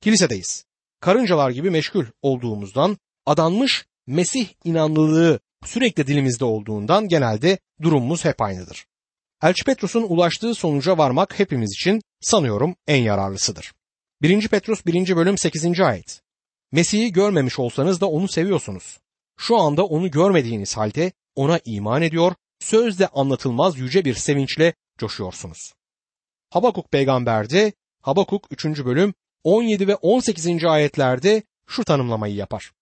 Kilisedeyiz. 0.00 0.64
Karıncalar 1.00 1.50
gibi 1.50 1.70
meşgul 1.70 2.04
olduğumuzdan 2.22 2.98
adanmış 3.26 3.86
Mesih 4.06 4.48
inanlılığı 4.64 5.40
sürekli 5.64 6.06
dilimizde 6.06 6.44
olduğundan 6.44 7.08
genelde 7.08 7.58
durumumuz 7.82 8.24
hep 8.24 8.40
aynıdır. 8.40 8.86
Elçi 9.42 9.64
Petrus'un 9.64 10.02
ulaştığı 10.02 10.54
sonuca 10.54 10.98
varmak 10.98 11.38
hepimiz 11.38 11.72
için 11.72 12.02
sanıyorum 12.20 12.76
en 12.86 13.02
yararlısıdır. 13.02 13.72
1. 14.22 14.48
Petrus 14.48 14.86
1. 14.86 15.16
bölüm 15.16 15.38
8. 15.38 15.80
ayet. 15.80 16.20
Mesih'i 16.72 17.12
görmemiş 17.12 17.58
olsanız 17.58 18.00
da 18.00 18.10
onu 18.10 18.28
seviyorsunuz. 18.28 18.98
Şu 19.38 19.56
anda 19.56 19.84
onu 19.86 20.10
görmediğiniz 20.10 20.76
halde 20.76 21.12
ona 21.34 21.60
iman 21.64 22.02
ediyor, 22.02 22.34
sözle 22.60 23.06
anlatılmaz 23.06 23.78
yüce 23.78 24.04
bir 24.04 24.14
sevinçle 24.14 24.74
coşuyorsunuz. 24.98 25.74
Habakuk 26.50 26.90
peygamberde 26.90 27.72
Habakuk 28.02 28.46
3. 28.50 28.64
bölüm 28.64 29.14
17 29.44 29.88
ve 29.88 29.94
18. 29.94 30.64
ayetlerde 30.64 31.42
şu 31.66 31.84
tanımlamayı 31.84 32.34
yapar. 32.34 32.72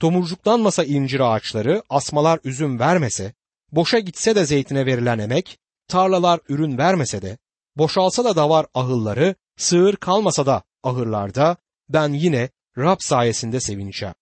Tomurcuklanmasa 0.00 0.84
incir 0.84 1.20
ağaçları, 1.20 1.82
asmalar 1.88 2.40
üzüm 2.44 2.78
vermese, 2.78 3.34
boşa 3.72 3.98
gitse 3.98 4.34
de 4.34 4.46
zeytine 4.46 4.86
verilen 4.86 5.18
emek, 5.18 5.58
tarlalar 5.88 6.40
ürün 6.48 6.78
vermese 6.78 7.22
de, 7.22 7.38
boşalsa 7.76 8.24
da 8.24 8.36
davar 8.36 8.66
ahılları, 8.74 9.34
sığır 9.56 9.96
kalmasa 9.96 10.46
da 10.46 10.62
ahırlarda, 10.82 11.56
ben 11.88 12.12
yine 12.12 12.48
Rab 12.78 12.98
sayesinde 13.00 13.60
sevineceğim. 13.60 14.14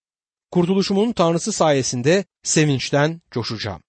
Kurtuluşumun 0.51 1.13
Tanrısı 1.13 1.53
sayesinde 1.53 2.25
sevinçten 2.43 3.21
coşacağım. 3.31 3.83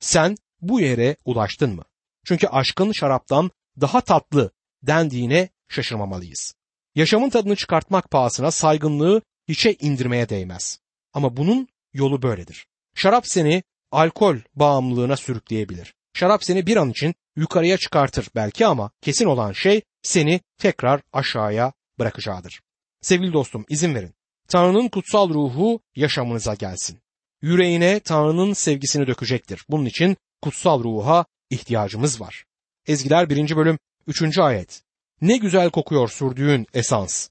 Sen 0.00 0.36
bu 0.60 0.80
yere 0.80 1.16
ulaştın 1.24 1.74
mı? 1.74 1.84
Çünkü 2.24 2.46
aşkın 2.46 2.92
şaraptan 2.92 3.50
daha 3.80 4.00
tatlı 4.00 4.50
dendiğine 4.82 5.48
şaşırmamalıyız. 5.70 6.54
Yaşamın 6.94 7.30
tadını 7.30 7.56
çıkartmak 7.56 8.10
pahasına 8.10 8.50
saygınlığı 8.50 9.22
hiçe 9.48 9.76
indirmeye 9.80 10.28
değmez. 10.28 10.78
Ama 11.12 11.36
bunun 11.36 11.68
yolu 11.92 12.22
böyledir. 12.22 12.66
Şarap 12.94 13.26
seni 13.26 13.62
alkol 13.90 14.36
bağımlılığına 14.54 15.16
sürükleyebilir. 15.16 15.94
Şarap 16.14 16.44
seni 16.44 16.66
bir 16.66 16.76
an 16.76 16.90
için 16.90 17.14
yukarıya 17.36 17.76
çıkartır 17.76 18.28
belki 18.34 18.66
ama 18.66 18.90
kesin 19.00 19.26
olan 19.26 19.52
şey 19.52 19.82
seni 20.02 20.40
tekrar 20.58 21.00
aşağıya 21.12 21.72
bırakacağıdır. 21.98 22.60
Sevgili 23.00 23.32
dostum 23.32 23.64
izin 23.68 23.94
verin. 23.94 24.14
Tanrı'nın 24.48 24.88
kutsal 24.88 25.28
ruhu 25.28 25.80
yaşamınıza 25.96 26.54
gelsin. 26.54 26.98
Yüreğine 27.42 28.00
Tanrı'nın 28.00 28.52
sevgisini 28.52 29.06
dökecektir. 29.06 29.64
Bunun 29.68 29.84
için 29.84 30.16
kutsal 30.42 30.84
ruha 30.84 31.26
ihtiyacımız 31.50 32.20
var. 32.20 32.44
Ezgiler 32.86 33.30
1. 33.30 33.56
bölüm 33.56 33.78
3. 34.06 34.38
ayet. 34.38 34.82
Ne 35.20 35.36
güzel 35.36 35.70
kokuyor 35.70 36.08
sürdüğün 36.08 36.66
esans. 36.74 37.28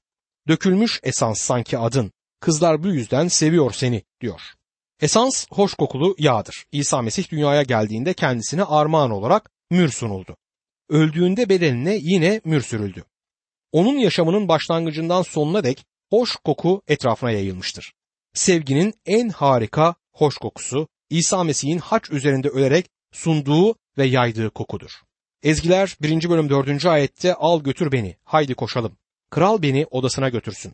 Dökülmüş 0.48 1.00
esans 1.02 1.40
sanki 1.40 1.78
adın. 1.78 2.12
Kızlar 2.40 2.82
bu 2.82 2.88
yüzden 2.88 3.28
seviyor 3.28 3.72
seni 3.72 4.02
diyor. 4.20 4.40
Esans 5.00 5.46
hoş 5.50 5.74
kokulu 5.74 6.14
yağdır. 6.18 6.64
İsa 6.72 7.02
Mesih 7.02 7.30
dünyaya 7.30 7.62
geldiğinde 7.62 8.14
kendisine 8.14 8.64
armağan 8.64 9.10
olarak 9.10 9.50
mür 9.70 9.88
sunuldu. 9.88 10.36
Öldüğünde 10.88 11.48
bedenine 11.48 11.98
yine 12.00 12.40
mür 12.44 12.62
sürüldü. 12.62 13.04
Onun 13.72 13.98
yaşamının 13.98 14.48
başlangıcından 14.48 15.22
sonuna 15.22 15.64
dek 15.64 15.84
hoş 16.10 16.36
koku 16.36 16.82
etrafına 16.88 17.30
yayılmıştır. 17.30 17.92
Sevginin 18.34 18.94
en 19.06 19.28
harika 19.28 19.94
hoş 20.12 20.36
kokusu 20.36 20.88
İsa 21.10 21.44
Mesih'in 21.44 21.78
haç 21.78 22.10
üzerinde 22.10 22.48
ölerek 22.48 22.86
sunduğu 23.12 23.74
ve 23.98 24.06
yaydığı 24.06 24.50
kokudur. 24.50 24.90
Ezgiler 25.42 25.96
1. 26.00 26.30
bölüm 26.30 26.50
4. 26.50 26.86
ayette 26.86 27.34
al 27.34 27.62
götür 27.62 27.92
beni 27.92 28.16
haydi 28.24 28.54
koşalım. 28.54 28.96
Kral 29.30 29.62
beni 29.62 29.86
odasına 29.90 30.28
götürsün. 30.28 30.72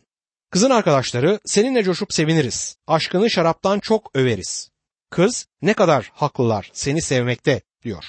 Kızın 0.51 0.69
arkadaşları 0.69 1.39
seninle 1.45 1.83
coşup 1.83 2.13
seviniriz. 2.13 2.77
Aşkını 2.87 3.29
şaraptan 3.29 3.79
çok 3.79 4.15
överiz. 4.15 4.71
Kız 5.09 5.47
ne 5.61 5.73
kadar 5.73 6.11
haklılar 6.13 6.69
seni 6.73 7.01
sevmekte 7.01 7.61
diyor. 7.83 8.03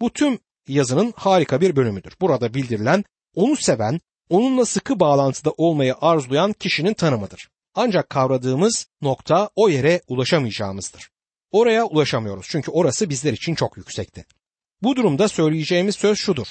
Bu 0.00 0.12
tüm 0.12 0.38
yazının 0.68 1.12
harika 1.16 1.60
bir 1.60 1.76
bölümüdür. 1.76 2.12
Burada 2.20 2.54
bildirilen 2.54 3.04
onu 3.34 3.56
seven, 3.56 4.00
onunla 4.28 4.64
sıkı 4.64 5.00
bağlantıda 5.00 5.50
olmayı 5.50 5.94
arzulayan 6.00 6.52
kişinin 6.52 6.94
tanımıdır. 6.94 7.50
Ancak 7.74 8.10
kavradığımız 8.10 8.86
nokta 9.02 9.50
o 9.56 9.68
yere 9.68 10.00
ulaşamayacağımızdır. 10.08 11.10
Oraya 11.50 11.84
ulaşamıyoruz 11.84 12.46
çünkü 12.50 12.70
orası 12.70 13.10
bizler 13.10 13.32
için 13.32 13.54
çok 13.54 13.76
yüksekte. 13.76 14.24
Bu 14.82 14.96
durumda 14.96 15.28
söyleyeceğimiz 15.28 15.96
söz 15.96 16.18
şudur. 16.18 16.46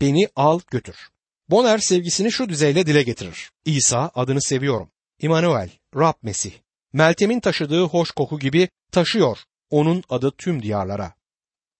Beni 0.00 0.28
al 0.36 0.60
götür. 0.70 0.96
Boner 1.48 1.78
sevgisini 1.78 2.32
şu 2.32 2.48
düzeyle 2.48 2.86
dile 2.86 3.02
getirir. 3.02 3.50
İsa 3.64 4.10
adını 4.14 4.42
seviyorum. 4.42 4.90
İmanuel, 5.20 5.70
Rab 5.96 6.14
Mesih. 6.22 6.52
Meltem'in 6.92 7.40
taşıdığı 7.40 7.82
hoş 7.82 8.10
koku 8.10 8.38
gibi 8.38 8.68
taşıyor 8.92 9.38
onun 9.70 10.04
adı 10.08 10.30
tüm 10.38 10.62
diyarlara. 10.62 11.14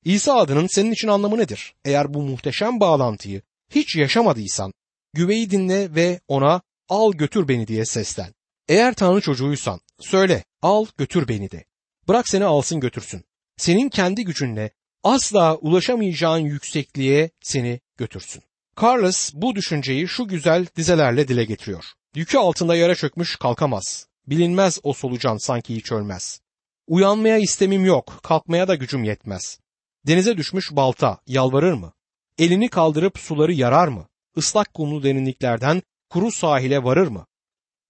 İsa 0.05 0.35
adının 0.35 0.67
senin 0.67 0.93
için 0.93 1.09
anlamı 1.09 1.39
nedir? 1.39 1.75
Eğer 1.85 2.15
bu 2.15 2.23
muhteşem 2.23 2.81
bağlantıyı 2.81 3.43
hiç 3.71 3.97
yaşamadıysan, 3.97 4.73
güveyi 5.13 5.51
dinle 5.51 5.95
ve 5.95 6.21
ona 6.29 6.63
al 6.89 7.13
götür 7.13 7.49
beni 7.49 7.67
diye 7.67 7.85
seslen. 7.85 8.35
Eğer 8.69 8.95
Tanrı 8.95 9.21
çocuğuysan 9.21 9.81
söyle 10.01 10.45
al 10.63 10.87
götür 10.99 11.29
beni 11.29 11.51
de. 11.51 11.65
Bırak 12.09 12.29
seni 12.29 12.45
alsın 12.45 12.81
götürsün. 12.81 13.25
Senin 13.57 13.89
kendi 13.89 14.25
gücünle 14.25 14.71
asla 15.05 15.57
ulaşamayacağın 15.57 16.39
yüksekliğe 16.39 17.31
seni 17.41 17.81
götürsün. 17.97 18.43
Carlos 18.83 19.31
bu 19.35 19.55
düşünceyi 19.57 20.09
şu 20.09 20.29
güzel 20.29 20.67
dizelerle 20.77 21.29
dile 21.29 21.45
getiriyor. 21.45 21.85
Yükü 22.15 22.39
altında 22.39 22.77
yere 22.77 22.95
çökmüş 22.95 23.37
kalkamaz. 23.37 24.07
Bilinmez 24.27 24.79
o 24.83 24.93
solucan 24.93 25.37
sanki 25.37 25.77
hiç 25.77 25.93
ölmez. 25.93 26.41
Uyanmaya 26.87 27.39
istemim 27.39 27.85
yok, 27.85 28.21
kalkmaya 28.23 28.69
da 28.69 28.75
gücüm 28.75 29.05
yetmez. 29.05 29.61
Denize 30.07 30.37
düşmüş 30.37 30.71
balta 30.73 31.19
yalvarır 31.27 31.73
mı? 31.73 31.93
Elini 32.39 32.69
kaldırıp 32.69 33.19
suları 33.19 33.53
yarar 33.53 33.89
mı? 33.89 34.09
Islak 34.37 34.75
kumlu 34.75 35.03
derinliklerden 35.03 35.83
kuru 36.11 36.31
sahile 36.31 36.85
varır 36.85 37.09
mı? 37.09 37.27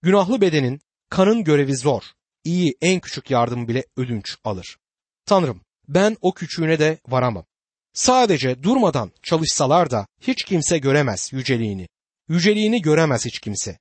Günahlı 0.01 0.41
bedenin, 0.41 0.81
kanın 1.09 1.43
görevi 1.43 1.75
zor. 1.75 2.03
iyi 2.43 2.77
en 2.81 2.99
küçük 2.99 3.31
yardım 3.31 3.67
bile 3.67 3.85
ödünç 3.97 4.37
alır. 4.43 4.77
Tanrım 5.25 5.61
ben 5.93 6.17
o 6.21 6.33
küçüğüne 6.33 6.79
de 6.79 6.97
varamam. 7.07 7.45
Sadece 7.93 8.63
durmadan 8.63 9.11
çalışsalar 9.23 9.91
da 9.91 10.07
hiç 10.21 10.43
kimse 10.43 10.77
göremez 10.77 11.29
yüceliğini. 11.33 11.87
Yüceliğini 12.29 12.81
göremez 12.81 13.25
hiç 13.25 13.39
kimse. 13.39 13.79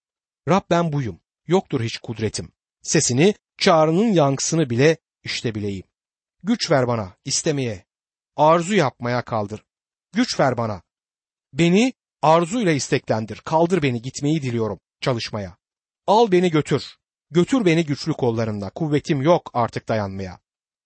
Rab 0.49 0.63
ben 0.71 0.93
buyum. 0.93 1.21
Yoktur 1.47 1.81
hiç 1.83 1.99
kudretim. 1.99 2.53
Sesini, 2.83 3.35
çağrının 3.59 4.13
yankısını 4.13 4.71
bile 4.71 4.97
işte 5.25 5.55
bileyim. 5.55 5.87
Güç 6.43 6.71
ver 6.71 6.89
bana 6.89 7.17
istemeye. 7.25 7.85
Arzu 8.37 8.75
yapmaya 8.75 9.23
kaldır. 9.23 9.65
Güç 10.13 10.41
ver 10.41 10.57
bana. 10.57 10.83
Beni 11.53 11.93
arzuyla 12.23 12.73
isteklendir. 12.73 13.37
Kaldır 13.37 13.83
beni 13.83 14.03
gitmeyi 14.03 14.43
diliyorum 14.43 14.81
çalışmaya. 15.01 15.57
Al 16.07 16.33
beni 16.33 16.51
götür. 16.51 16.97
Götür 17.31 17.65
beni 17.65 17.85
güçlü 17.85 18.13
kollarında. 18.13 18.71
Kuvvetim 18.71 19.23
yok 19.23 19.51
artık 19.55 19.89
dayanmaya. 19.89 20.41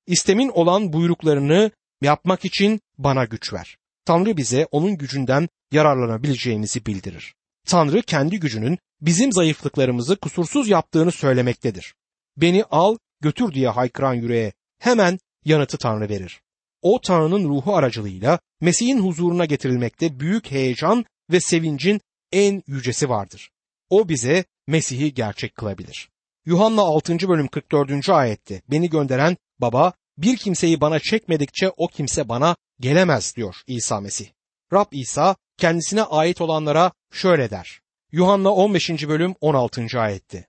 İstemin 0.06 0.48
olan 0.48 0.92
buyruklarını 0.92 1.70
yapmak 2.02 2.44
için 2.44 2.80
bana 2.98 3.24
güç 3.24 3.52
ver. 3.52 3.76
Tanrı 4.04 4.36
bize 4.36 4.66
onun 4.70 4.96
gücünden 4.96 5.48
yararlanabileceğimizi 5.72 6.86
bildirir. 6.86 7.34
Tanrı 7.66 8.02
kendi 8.02 8.40
gücünün 8.40 8.78
bizim 9.00 9.32
zayıflıklarımızı 9.32 10.16
kusursuz 10.16 10.68
yaptığını 10.68 11.12
söylemektedir. 11.12 11.94
Beni 12.36 12.64
al, 12.64 12.96
götür 13.20 13.54
diye 13.54 13.68
haykıran 13.68 14.14
yüreğe 14.14 14.52
hemen 14.78 15.18
yanıtı 15.44 15.78
Tanrı 15.78 16.08
verir. 16.08 16.40
O 16.82 17.00
Tanrı'nın 17.00 17.48
ruhu 17.48 17.76
aracılığıyla 17.76 18.38
Mesih'in 18.60 18.98
huzuruna 18.98 19.44
getirilmekte 19.44 20.20
büyük 20.20 20.50
heyecan 20.50 21.04
ve 21.30 21.40
sevincin 21.40 22.00
en 22.32 22.62
yücesi 22.66 23.08
vardır. 23.08 23.50
O 23.90 24.08
bize 24.08 24.44
Mesih'i 24.66 25.14
gerçek 25.14 25.54
kılabilir. 25.54 26.08
Yuhanna 26.46 26.82
6. 26.82 27.28
bölüm 27.28 27.48
44. 27.48 28.08
ayette 28.08 28.62
beni 28.70 28.90
gönderen 28.90 29.36
baba 29.58 29.92
bir 30.18 30.36
kimseyi 30.36 30.80
bana 30.80 30.98
çekmedikçe 30.98 31.70
o 31.76 31.88
kimse 31.88 32.28
bana 32.28 32.56
gelemez 32.80 33.36
diyor 33.36 33.56
İsa 33.66 34.00
Mesih. 34.00 34.28
Rab 34.72 34.92
İsa 34.92 35.36
kendisine 35.58 36.02
ait 36.02 36.40
olanlara 36.40 36.92
şöyle 37.12 37.50
der. 37.50 37.80
Yuhanna 38.12 38.54
15. 38.54 38.90
bölüm 38.90 39.34
16. 39.40 40.00
ayette. 40.00 40.46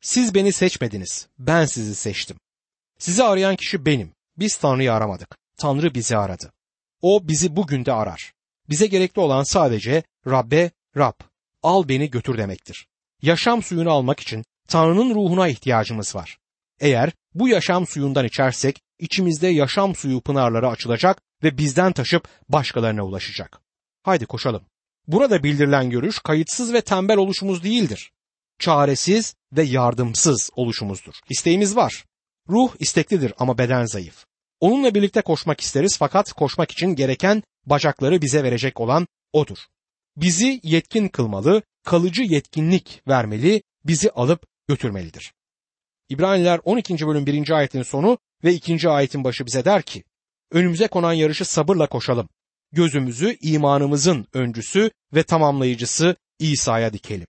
Siz 0.00 0.34
beni 0.34 0.52
seçmediniz, 0.52 1.28
ben 1.38 1.64
sizi 1.64 1.94
seçtim. 1.94 2.36
Sizi 2.98 3.24
arayan 3.24 3.56
kişi 3.56 3.86
benim. 3.86 4.12
Biz 4.36 4.56
Tanrı'yı 4.56 4.92
aramadık. 4.92 5.36
Tanrı 5.56 5.94
bizi 5.94 6.16
aradı. 6.16 6.52
O 7.02 7.28
bizi 7.28 7.56
bugün 7.56 7.84
de 7.84 7.92
arar. 7.92 8.32
Bize 8.68 8.86
gerekli 8.86 9.20
olan 9.20 9.42
sadece 9.42 10.02
Rabbe, 10.26 10.70
Rab, 10.96 11.20
al 11.62 11.88
beni 11.88 12.10
götür 12.10 12.38
demektir. 12.38 12.86
Yaşam 13.22 13.62
suyunu 13.62 13.90
almak 13.90 14.20
için 14.20 14.44
Tanrı'nın 14.70 15.14
ruhuna 15.14 15.48
ihtiyacımız 15.48 16.14
var. 16.14 16.38
Eğer 16.80 17.12
bu 17.34 17.48
yaşam 17.48 17.86
suyundan 17.86 18.24
içersek 18.24 18.82
içimizde 18.98 19.48
yaşam 19.48 19.94
suyu 19.94 20.20
pınarları 20.20 20.68
açılacak 20.68 21.22
ve 21.42 21.58
bizden 21.58 21.92
taşıp 21.92 22.28
başkalarına 22.48 23.02
ulaşacak. 23.02 23.60
Haydi 24.02 24.26
koşalım. 24.26 24.62
Burada 25.06 25.42
bildirilen 25.42 25.90
görüş 25.90 26.18
kayıtsız 26.18 26.72
ve 26.72 26.80
tembel 26.80 27.16
oluşumuz 27.16 27.64
değildir. 27.64 28.12
Çaresiz 28.58 29.34
ve 29.52 29.62
yardımsız 29.62 30.50
oluşumuzdur. 30.56 31.14
İsteğimiz 31.28 31.76
var. 31.76 32.04
Ruh 32.48 32.70
isteklidir 32.78 33.32
ama 33.38 33.58
beden 33.58 33.84
zayıf. 33.84 34.24
Onunla 34.60 34.94
birlikte 34.94 35.22
koşmak 35.22 35.60
isteriz 35.60 35.96
fakat 35.98 36.32
koşmak 36.32 36.70
için 36.70 36.86
gereken 36.86 37.42
bacakları 37.66 38.22
bize 38.22 38.42
verecek 38.42 38.80
olan 38.80 39.06
odur. 39.32 39.58
Bizi 40.16 40.60
yetkin 40.62 41.08
kılmalı, 41.08 41.62
kalıcı 41.84 42.22
yetkinlik 42.22 43.02
vermeli, 43.08 43.62
bizi 43.84 44.10
alıp 44.10 44.46
götürmelidir. 44.70 45.32
İbraniler 46.08 46.60
12. 46.64 47.06
bölüm 47.06 47.26
1. 47.26 47.50
ayetin 47.50 47.82
sonu 47.82 48.18
ve 48.44 48.52
2. 48.52 48.88
ayetin 48.88 49.24
başı 49.24 49.46
bize 49.46 49.64
der 49.64 49.82
ki, 49.82 50.04
önümüze 50.50 50.88
konan 50.88 51.12
yarışı 51.12 51.44
sabırla 51.44 51.86
koşalım. 51.86 52.28
Gözümüzü 52.72 53.36
imanımızın 53.40 54.26
öncüsü 54.32 54.90
ve 55.14 55.22
tamamlayıcısı 55.22 56.16
İsa'ya 56.38 56.92
dikelim. 56.92 57.26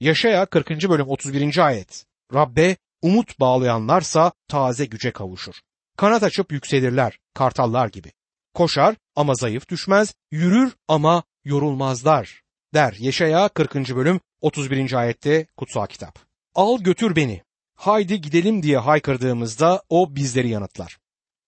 Yaşaya 0.00 0.46
40. 0.46 0.70
bölüm 0.70 1.08
31. 1.08 1.66
ayet. 1.66 2.04
Rabbe 2.34 2.76
umut 3.02 3.40
bağlayanlarsa 3.40 4.32
taze 4.48 4.84
güce 4.84 5.10
kavuşur. 5.10 5.54
Kanat 5.96 6.22
açıp 6.22 6.52
yükselirler, 6.52 7.18
kartallar 7.34 7.88
gibi. 7.88 8.12
Koşar 8.54 8.96
ama 9.14 9.34
zayıf 9.34 9.68
düşmez, 9.68 10.14
yürür 10.30 10.72
ama 10.88 11.22
yorulmazlar. 11.44 12.42
Der 12.74 12.96
Yaşaya 12.98 13.48
40. 13.48 13.74
bölüm 13.74 14.20
31. 14.40 14.92
ayette 14.92 15.46
kutsal 15.56 15.86
kitap. 15.86 16.26
Al 16.56 16.78
götür 16.78 17.16
beni, 17.16 17.42
haydi 17.74 18.20
gidelim 18.20 18.62
diye 18.62 18.78
haykırdığımızda 18.78 19.82
o 19.88 20.16
bizleri 20.16 20.48
yanıtlar. 20.48 20.98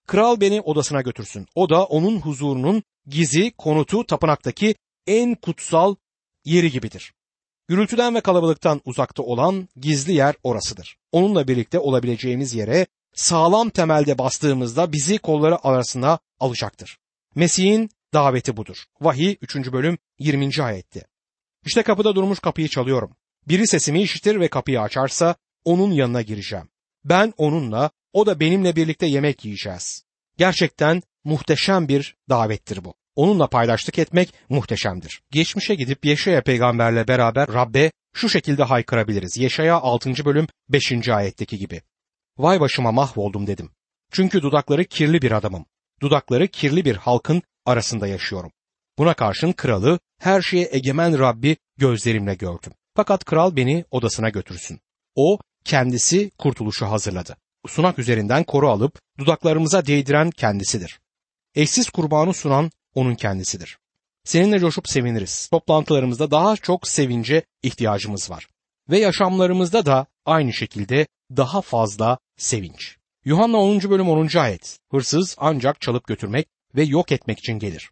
Kral 0.06 0.40
beni 0.40 0.60
odasına 0.60 1.00
götürsün. 1.00 1.46
O 1.54 1.68
da 1.68 1.84
onun 1.84 2.20
huzurunun 2.20 2.82
gizi, 3.06 3.50
konutu, 3.50 4.06
tapınaktaki 4.06 4.74
en 5.06 5.34
kutsal 5.34 5.94
yeri 6.44 6.70
gibidir. 6.70 7.12
Gürültüden 7.68 8.14
ve 8.14 8.20
kalabalıktan 8.20 8.80
uzakta 8.84 9.22
olan 9.22 9.68
gizli 9.76 10.12
yer 10.12 10.34
orasıdır. 10.42 10.96
Onunla 11.12 11.48
birlikte 11.48 11.78
olabileceğimiz 11.78 12.54
yere 12.54 12.86
sağlam 13.14 13.70
temelde 13.70 14.18
bastığımızda 14.18 14.92
bizi 14.92 15.18
kolları 15.18 15.66
arasına 15.66 16.18
alacaktır. 16.40 16.98
Mesih'in 17.34 17.90
daveti 18.14 18.56
budur. 18.56 18.84
Vahiy 19.00 19.36
3. 19.40 19.56
bölüm 19.56 19.98
20. 20.18 20.62
ayette. 20.62 21.04
İşte 21.66 21.82
kapıda 21.82 22.14
durmuş 22.14 22.38
kapıyı 22.38 22.68
çalıyorum. 22.68 23.16
Biri 23.48 23.66
sesimi 23.66 24.02
işitir 24.02 24.40
ve 24.40 24.48
kapıyı 24.48 24.80
açarsa 24.80 25.34
onun 25.64 25.90
yanına 25.90 26.22
gireceğim. 26.22 26.68
Ben 27.04 27.32
onunla, 27.36 27.90
o 28.12 28.26
da 28.26 28.40
benimle 28.40 28.76
birlikte 28.76 29.06
yemek 29.06 29.44
yiyeceğiz. 29.44 30.04
Gerçekten 30.38 31.02
muhteşem 31.24 31.88
bir 31.88 32.16
davettir 32.28 32.84
bu. 32.84 32.94
Onunla 33.16 33.46
paylaştık 33.46 33.98
etmek 33.98 34.34
muhteşemdir. 34.48 35.22
Geçmişe 35.30 35.74
gidip 35.74 36.04
Yeşaya 36.04 36.42
peygamberle 36.42 37.08
beraber 37.08 37.48
Rabbe 37.52 37.92
şu 38.14 38.28
şekilde 38.28 38.62
haykırabiliriz. 38.62 39.38
Yeşaya 39.38 39.76
6. 39.80 40.24
bölüm 40.24 40.46
5. 40.68 41.08
ayetteki 41.08 41.58
gibi. 41.58 41.82
Vay 42.38 42.60
başıma 42.60 42.92
mahvoldum 42.92 43.46
dedim. 43.46 43.70
Çünkü 44.12 44.42
dudakları 44.42 44.84
kirli 44.84 45.22
bir 45.22 45.32
adamım. 45.32 45.66
Dudakları 46.02 46.48
kirli 46.48 46.84
bir 46.84 46.96
halkın 46.96 47.42
arasında 47.66 48.06
yaşıyorum. 48.06 48.52
Buna 48.98 49.14
karşın 49.14 49.52
kralı, 49.52 49.98
her 50.18 50.42
şeye 50.42 50.68
egemen 50.72 51.18
Rabbi 51.18 51.56
gözlerimle 51.76 52.34
gördüm. 52.34 52.72
Fakat 52.98 53.24
kral 53.24 53.56
beni 53.56 53.84
odasına 53.90 54.28
götürsün. 54.28 54.80
O 55.14 55.38
kendisi 55.64 56.30
kurtuluşu 56.38 56.86
hazırladı. 56.86 57.36
Sunak 57.66 57.98
üzerinden 57.98 58.44
koru 58.44 58.68
alıp 58.68 59.00
dudaklarımıza 59.18 59.86
değdiren 59.86 60.30
kendisidir. 60.30 61.00
Eşsiz 61.54 61.90
kurbanı 61.90 62.34
sunan 62.34 62.70
onun 62.94 63.14
kendisidir. 63.14 63.78
Seninle 64.24 64.58
coşup 64.58 64.88
seviniriz. 64.88 65.48
Toplantılarımızda 65.48 66.30
daha 66.30 66.56
çok 66.56 66.88
sevince 66.88 67.42
ihtiyacımız 67.62 68.30
var. 68.30 68.48
Ve 68.90 68.98
yaşamlarımızda 68.98 69.86
da 69.86 70.06
aynı 70.26 70.52
şekilde 70.52 71.06
daha 71.36 71.62
fazla 71.62 72.18
sevinç. 72.36 72.96
Yuhanna 73.24 73.56
10. 73.56 73.80
bölüm 73.80 74.08
10. 74.08 74.38
ayet. 74.38 74.78
Hırsız 74.90 75.36
ancak 75.38 75.80
çalıp 75.80 76.06
götürmek 76.06 76.46
ve 76.74 76.82
yok 76.82 77.12
etmek 77.12 77.38
için 77.38 77.58
gelir. 77.58 77.90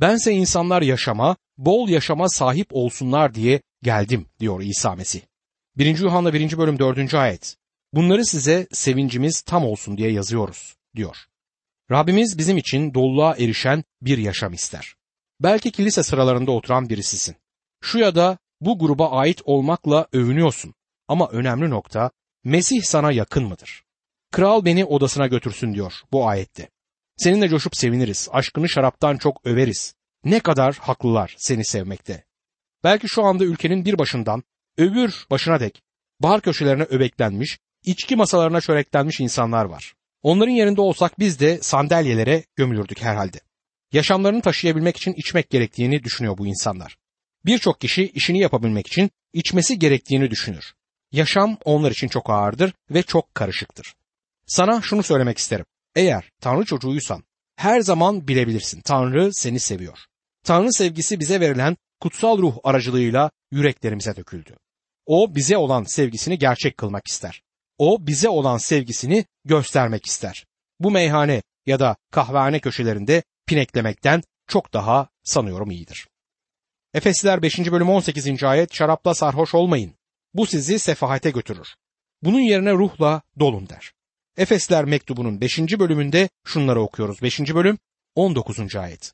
Bense 0.00 0.32
insanlar 0.32 0.82
yaşama, 0.82 1.36
bol 1.58 1.88
yaşama 1.88 2.28
sahip 2.28 2.66
olsunlar 2.70 3.34
diye 3.34 3.60
geldim 3.82 4.26
diyor 4.40 4.60
İsa 4.62 4.94
Mesih. 4.94 5.20
1. 5.76 5.98
Yuhanna 5.98 6.32
1. 6.32 6.58
bölüm 6.58 6.78
4. 6.78 7.14
ayet. 7.14 7.56
Bunları 7.92 8.24
size 8.26 8.66
sevincimiz 8.72 9.40
tam 9.40 9.64
olsun 9.64 9.96
diye 9.98 10.12
yazıyoruz 10.12 10.76
diyor. 10.96 11.16
Rabbimiz 11.90 12.38
bizim 12.38 12.56
için 12.56 12.94
doluluğa 12.94 13.36
erişen 13.36 13.84
bir 14.02 14.18
yaşam 14.18 14.52
ister. 14.52 14.94
Belki 15.40 15.70
kilise 15.70 16.02
sıralarında 16.02 16.52
oturan 16.52 16.88
birisisin. 16.88 17.36
Şu 17.82 17.98
ya 17.98 18.14
da 18.14 18.38
bu 18.60 18.78
gruba 18.78 19.10
ait 19.10 19.40
olmakla 19.44 20.06
övünüyorsun. 20.12 20.74
Ama 21.08 21.28
önemli 21.28 21.70
nokta 21.70 22.10
Mesih 22.44 22.82
sana 22.82 23.12
yakın 23.12 23.44
mıdır? 23.44 23.84
Kral 24.32 24.64
beni 24.64 24.84
odasına 24.84 25.26
götürsün 25.26 25.74
diyor 25.74 25.92
bu 26.12 26.28
ayette. 26.28 26.68
Seninle 27.16 27.48
coşup 27.48 27.76
seviniriz, 27.76 28.28
aşkını 28.32 28.68
şaraptan 28.68 29.16
çok 29.16 29.46
överiz. 29.46 29.94
Ne 30.24 30.40
kadar 30.40 30.74
haklılar 30.74 31.34
seni 31.38 31.64
sevmekte. 31.64 32.24
Belki 32.86 33.08
şu 33.08 33.24
anda 33.24 33.44
ülkenin 33.44 33.84
bir 33.84 33.98
başından 33.98 34.42
öbür 34.78 35.26
başına 35.30 35.60
dek 35.60 35.82
bar 36.20 36.40
köşelerine 36.40 36.82
öbeklenmiş, 36.82 37.58
içki 37.84 38.16
masalarına 38.16 38.60
çöreklenmiş 38.60 39.20
insanlar 39.20 39.64
var. 39.64 39.94
Onların 40.22 40.52
yerinde 40.52 40.80
olsak 40.80 41.18
biz 41.18 41.40
de 41.40 41.58
sandalyelere 41.62 42.44
gömülürdük 42.56 43.02
herhalde. 43.02 43.40
Yaşamlarını 43.92 44.42
taşıyabilmek 44.42 44.96
için 44.96 45.12
içmek 45.12 45.50
gerektiğini 45.50 46.04
düşünüyor 46.04 46.38
bu 46.38 46.46
insanlar. 46.46 46.96
Birçok 47.44 47.80
kişi 47.80 48.08
işini 48.08 48.40
yapabilmek 48.40 48.86
için 48.86 49.10
içmesi 49.32 49.78
gerektiğini 49.78 50.30
düşünür. 50.30 50.74
Yaşam 51.12 51.58
onlar 51.64 51.90
için 51.90 52.08
çok 52.08 52.30
ağırdır 52.30 52.72
ve 52.90 53.02
çok 53.02 53.34
karışıktır. 53.34 53.94
Sana 54.46 54.82
şunu 54.82 55.02
söylemek 55.02 55.38
isterim. 55.38 55.66
Eğer 55.94 56.30
Tanrı 56.40 56.64
çocuğuysan 56.64 57.24
her 57.56 57.80
zaman 57.80 58.28
bilebilirsin 58.28 58.80
Tanrı 58.80 59.34
seni 59.34 59.60
seviyor. 59.60 59.98
Tanrı 60.44 60.72
sevgisi 60.72 61.20
bize 61.20 61.40
verilen 61.40 61.76
kutsal 62.00 62.38
ruh 62.38 62.56
aracılığıyla 62.64 63.30
yüreklerimize 63.50 64.16
döküldü. 64.16 64.56
O 65.06 65.34
bize 65.34 65.56
olan 65.56 65.84
sevgisini 65.84 66.38
gerçek 66.38 66.76
kılmak 66.76 67.06
ister. 67.06 67.42
O 67.78 68.06
bize 68.06 68.28
olan 68.28 68.58
sevgisini 68.58 69.24
göstermek 69.44 70.06
ister. 70.06 70.46
Bu 70.80 70.90
meyhane 70.90 71.42
ya 71.66 71.80
da 71.80 71.96
kahvehane 72.10 72.60
köşelerinde 72.60 73.22
pineklemekten 73.46 74.22
çok 74.46 74.72
daha 74.72 75.08
sanıyorum 75.24 75.70
iyidir. 75.70 76.08
Efesliler 76.94 77.42
5. 77.42 77.58
bölüm 77.58 77.88
18. 77.88 78.44
ayet 78.44 78.74
şarapla 78.74 79.14
sarhoş 79.14 79.54
olmayın. 79.54 79.94
Bu 80.34 80.46
sizi 80.46 80.78
sefahate 80.78 81.30
götürür. 81.30 81.68
Bunun 82.22 82.40
yerine 82.40 82.72
ruhla 82.72 83.22
dolun 83.38 83.68
der. 83.68 83.92
Efesler 84.36 84.84
mektubunun 84.84 85.40
5. 85.40 85.58
bölümünde 85.58 86.28
şunları 86.44 86.82
okuyoruz. 86.82 87.22
5. 87.22 87.40
bölüm 87.40 87.78
19. 88.14 88.76
ayet. 88.76 89.12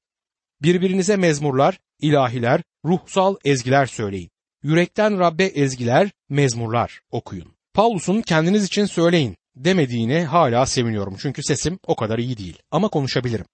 Birbirinize 0.62 1.16
mezmurlar, 1.16 1.78
ilahiler, 2.02 2.62
ruhsal 2.84 3.36
ezgiler 3.44 3.86
söyleyin. 3.86 4.30
Yürekten 4.62 5.18
Rabbe 5.18 5.44
ezgiler, 5.44 6.10
mezmurlar 6.28 7.00
okuyun. 7.10 7.54
Paulus'un 7.74 8.22
kendiniz 8.22 8.64
için 8.64 8.84
söyleyin 8.84 9.36
demediğine 9.56 10.24
hala 10.24 10.66
seviniyorum 10.66 11.16
çünkü 11.18 11.42
sesim 11.42 11.78
o 11.86 11.96
kadar 11.96 12.18
iyi 12.18 12.38
değil 12.38 12.58
ama 12.70 12.88
konuşabilirim. 12.88 13.46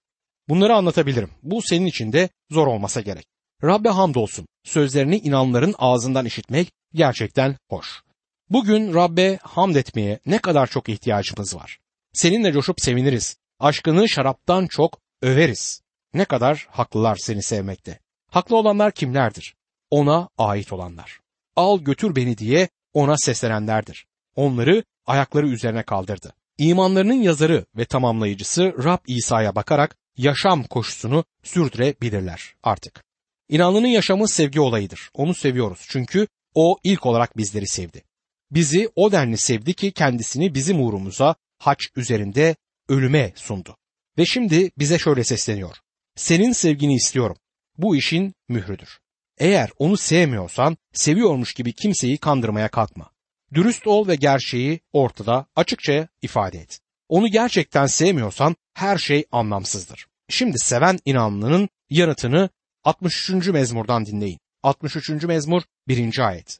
Bunları 0.48 0.74
anlatabilirim. 0.74 1.30
Bu 1.42 1.62
senin 1.62 1.86
için 1.86 2.12
de 2.12 2.28
zor 2.50 2.66
olmasa 2.66 3.00
gerek. 3.00 3.26
Rabbe 3.64 3.88
hamdolsun. 3.88 4.46
Sözlerini 4.64 5.18
inanların 5.18 5.74
ağzından 5.78 6.26
işitmek 6.26 6.72
gerçekten 6.94 7.56
hoş. 7.68 8.02
Bugün 8.50 8.94
Rabbe 8.94 9.38
hamd 9.42 9.76
etmeye 9.76 10.18
ne 10.26 10.38
kadar 10.38 10.66
çok 10.66 10.88
ihtiyacımız 10.88 11.56
var. 11.56 11.78
Seninle 12.12 12.52
coşup 12.52 12.80
seviniriz. 12.80 13.36
Aşkını 13.60 14.08
şaraptan 14.08 14.66
çok 14.66 14.98
överiz. 15.22 15.80
Ne 16.14 16.24
kadar 16.24 16.66
haklılar 16.70 17.16
seni 17.16 17.42
sevmekte. 17.42 17.98
Haklı 18.30 18.56
olanlar 18.56 18.92
kimlerdir? 18.92 19.54
Ona 19.90 20.28
ait 20.38 20.72
olanlar. 20.72 21.20
Al 21.56 21.80
götür 21.80 22.16
beni 22.16 22.38
diye 22.38 22.68
ona 22.92 23.16
seslenenlerdir. 23.16 24.06
Onları 24.36 24.84
ayakları 25.06 25.48
üzerine 25.48 25.82
kaldırdı. 25.82 26.32
İmanlarının 26.58 27.22
yazarı 27.22 27.64
ve 27.76 27.84
tamamlayıcısı 27.84 28.84
Rab 28.84 28.98
İsa'ya 29.06 29.54
bakarak 29.54 29.96
yaşam 30.16 30.64
koşusunu 30.64 31.24
sürdürebilirler 31.42 32.54
artık. 32.62 33.04
İnanlının 33.48 33.86
yaşamı 33.86 34.28
sevgi 34.28 34.60
olayıdır. 34.60 35.10
Onu 35.14 35.34
seviyoruz 35.34 35.86
çünkü 35.88 36.26
o 36.54 36.78
ilk 36.84 37.06
olarak 37.06 37.36
bizleri 37.36 37.66
sevdi. 37.66 38.02
Bizi 38.50 38.90
o 38.96 39.12
denli 39.12 39.36
sevdi 39.36 39.74
ki 39.74 39.92
kendisini 39.92 40.54
bizim 40.54 40.80
uğrumuza 40.80 41.34
haç 41.58 41.88
üzerinde 41.96 42.56
ölüme 42.88 43.32
sundu. 43.36 43.76
Ve 44.18 44.26
şimdi 44.26 44.70
bize 44.78 44.98
şöyle 44.98 45.24
sesleniyor. 45.24 45.76
Senin 46.16 46.52
sevgini 46.52 46.94
istiyorum. 46.94 47.36
Bu 47.78 47.96
işin 47.96 48.34
mührüdür. 48.48 48.98
Eğer 49.38 49.70
onu 49.78 49.96
sevmiyorsan 49.96 50.76
seviyormuş 50.92 51.54
gibi 51.54 51.72
kimseyi 51.72 52.18
kandırmaya 52.18 52.68
kalkma. 52.68 53.10
Dürüst 53.54 53.86
ol 53.86 54.08
ve 54.08 54.14
gerçeği 54.14 54.80
ortada 54.92 55.46
açıkça 55.56 56.08
ifade 56.22 56.58
et. 56.58 56.80
Onu 57.08 57.28
gerçekten 57.28 57.86
sevmiyorsan 57.86 58.56
her 58.74 58.98
şey 58.98 59.24
anlamsızdır. 59.32 60.06
Şimdi 60.28 60.58
seven 60.58 60.98
inanlının 61.04 61.68
yanıtını 61.90 62.48
63. 62.84 63.30
mezmurdan 63.48 64.06
dinleyin. 64.06 64.38
63. 64.62 65.10
mezmur 65.10 65.62
1. 65.88 66.18
ayet. 66.28 66.58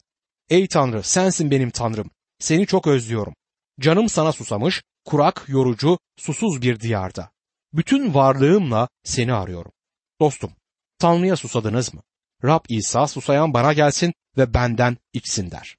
Ey 0.51 0.67
Tanrı 0.67 1.03
sensin 1.03 1.51
benim 1.51 1.71
Tanrım. 1.71 2.11
Seni 2.39 2.67
çok 2.67 2.87
özlüyorum. 2.87 3.35
Canım 3.81 4.09
sana 4.09 4.33
susamış, 4.33 4.83
kurak, 5.05 5.45
yorucu, 5.49 5.99
susuz 6.17 6.63
bir 6.63 6.81
diyarda. 6.81 7.31
Bütün 7.73 8.15
varlığımla 8.15 8.89
seni 9.05 9.33
arıyorum. 9.33 9.73
Dostum, 10.21 10.53
Tanrı'ya 10.99 11.37
susadınız 11.37 11.95
mı? 11.95 12.03
Rab 12.45 12.65
İsa 12.69 13.07
susayan 13.07 13.55
bana 13.55 13.73
gelsin 13.73 14.15
ve 14.37 14.55
benden 14.55 14.97
içsin 15.13 15.51
der. 15.51 15.77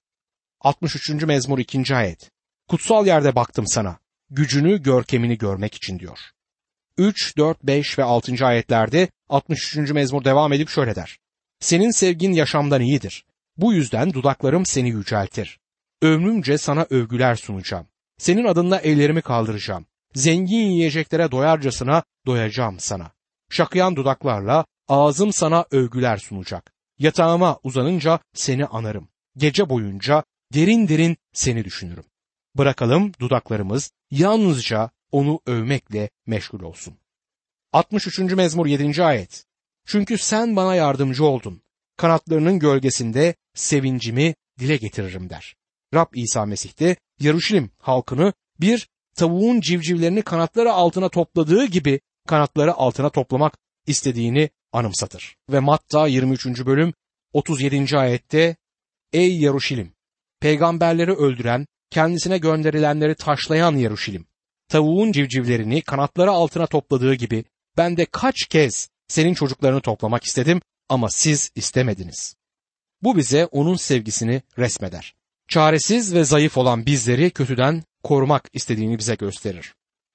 63. 0.62 1.10
mezmur 1.10 1.60
2. 1.60 1.96
ayet. 1.96 2.32
Kutsal 2.68 3.08
yerde 3.08 3.36
baktım 3.36 3.68
sana. 3.68 4.00
Gücünü, 4.30 4.84
görkemini 4.84 5.38
görmek 5.38 5.76
için 5.76 6.00
diyor. 6.00 6.20
3, 6.98 7.38
4, 7.38 7.64
5 7.64 8.00
ve 8.00 8.04
6. 8.04 8.46
ayetlerde 8.46 9.08
63. 9.30 9.76
mezmur 9.92 10.24
devam 10.24 10.54
edip 10.54 10.70
şöyle 10.70 10.96
der. 10.96 11.18
Senin 11.60 11.92
sevgin 11.92 12.34
yaşamdan 12.34 12.82
iyidir. 12.82 13.26
Bu 13.58 13.74
yüzden 13.74 14.14
dudaklarım 14.14 14.66
seni 14.66 14.90
yüceltir. 14.90 15.60
Ömrümce 16.02 16.58
sana 16.58 16.88
övgüler 16.90 17.36
sunacağım. 17.36 17.88
Senin 18.18 18.46
adınla 18.46 18.80
ellerimi 18.80 19.22
kaldıracağım. 19.22 19.86
Zengin 20.14 20.70
yiyeceklere 20.70 21.32
doyarcasına 21.32 22.04
doyacağım 22.26 22.80
sana. 22.80 23.12
Şakıyan 23.50 23.96
dudaklarla 23.96 24.66
ağzım 24.90 25.34
sana 25.34 25.66
övgüler 25.72 26.18
sunacak. 26.18 26.74
Yatağıma 27.00 27.60
uzanınca 27.64 28.20
seni 28.34 28.66
anarım. 28.66 29.10
Gece 29.38 29.70
boyunca 29.70 30.24
derin 30.54 30.88
derin 30.88 31.18
seni 31.34 31.66
düşünürüm. 31.66 32.06
Bırakalım 32.58 33.12
dudaklarımız 33.20 33.92
yalnızca 34.12 34.90
onu 35.12 35.40
övmekle 35.46 36.10
meşgul 36.26 36.62
olsun. 36.62 36.98
63. 37.74 38.20
mezmur 38.20 38.66
7. 38.66 39.04
ayet. 39.04 39.46
Çünkü 39.86 40.18
sen 40.18 40.56
bana 40.56 40.76
yardımcı 40.76 41.26
oldun. 41.26 41.62
Kanatlarının 41.98 42.60
gölgesinde 42.60 43.36
sevincimi 43.56 44.36
dile 44.60 44.78
getiririm 44.78 45.30
der. 45.30 45.56
Rab 45.94 46.08
İsa 46.14 46.46
Mesih 46.46 46.80
de 46.80 46.96
Yaruşilim 47.20 47.72
halkını 47.80 48.34
bir 48.60 48.90
tavuğun 49.16 49.62
civcivlerini 49.62 50.22
kanatları 50.22 50.72
altına 50.72 51.10
topladığı 51.10 51.66
gibi 51.66 52.00
kanatları 52.28 52.74
altına 52.74 53.10
toplamak 53.10 53.58
istediğini 53.88 54.50
anımsatır. 54.74 55.36
Ve 55.50 55.60
Matta 55.60 56.08
23. 56.08 56.46
bölüm 56.46 56.94
37. 57.34 57.98
ayette 57.98 58.56
Ey 59.14 59.40
Yaruşilim! 59.40 59.94
Peygamberleri 60.40 61.14
öldüren, 61.14 61.68
kendisine 61.90 62.38
gönderilenleri 62.38 63.16
taşlayan 63.16 63.76
Yaruşilim! 63.76 64.26
Tavuğun 64.68 65.12
civcivlerini 65.12 65.82
kanatları 65.82 66.32
altına 66.32 66.68
topladığı 66.68 67.14
gibi 67.14 67.46
ben 67.78 67.98
de 67.98 68.06
kaç 68.06 68.46
kez 68.46 68.90
senin 69.08 69.34
çocuklarını 69.34 69.82
toplamak 69.82 70.24
istedim 70.24 70.62
ama 70.90 71.10
siz 71.10 71.52
istemediniz. 71.56 72.36
Bu 73.02 73.18
bize 73.18 73.46
onun 73.46 73.76
sevgisini 73.76 74.42
resmeder. 74.58 75.16
Çaresiz 75.48 76.14
ve 76.14 76.24
zayıf 76.24 76.58
olan 76.58 76.86
bizleri 76.86 77.32
kötüden 77.32 77.84
korumak 78.04 78.50
istediğini 78.54 79.00
bize 79.00 79.16
gösterir. 79.16 79.74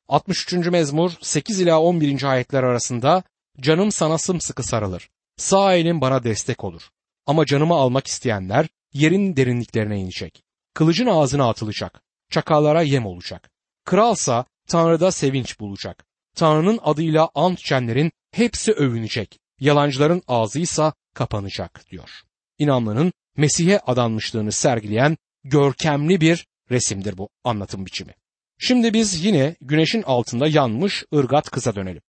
63. 0.08 0.52
mezmur 0.52 1.12
8 1.20 1.60
ila 1.60 1.80
11. 1.80 2.22
ayetler 2.22 2.62
arasında 2.62 3.22
canım 3.60 3.92
sana 3.92 4.18
sımsıkı 4.18 4.62
sarılır. 4.62 5.08
Sağ 5.36 5.74
elim 5.74 6.00
bana 6.00 6.24
destek 6.24 6.64
olur. 6.64 6.82
Ama 7.26 7.46
canımı 7.46 7.74
almak 7.74 8.06
isteyenler 8.06 8.66
yerin 8.92 9.36
derinliklerine 9.36 10.00
inecek. 10.00 10.42
Kılıcın 10.74 11.06
ağzına 11.06 11.48
atılacak. 11.48 12.02
Çakallara 12.30 12.82
yem 12.82 13.06
olacak. 13.06 13.50
Kralsa 13.84 14.44
Tanrı'da 14.68 15.12
sevinç 15.12 15.60
bulacak. 15.60 16.04
Tanrı'nın 16.36 16.80
adıyla 16.82 17.30
ant 17.34 17.60
içenlerin 17.60 18.12
hepsi 18.32 18.72
övünecek. 18.72 19.38
Yalancıların 19.60 20.22
ağzıysa 20.28 20.92
kapanacak 21.14 21.84
diyor. 21.90 22.10
İnanlının 22.58 23.12
Mesih'e 23.36 23.78
adanmışlığını 23.78 24.52
sergileyen 24.52 25.16
görkemli 25.44 26.20
bir 26.20 26.46
resimdir 26.70 27.18
bu 27.18 27.28
anlatım 27.44 27.86
biçimi. 27.86 28.14
Şimdi 28.58 28.94
biz 28.94 29.24
yine 29.24 29.56
güneşin 29.60 30.02
altında 30.02 30.46
yanmış 30.48 31.04
ırgat 31.14 31.50
kıza 31.50 31.74
dönelim. 31.74 32.02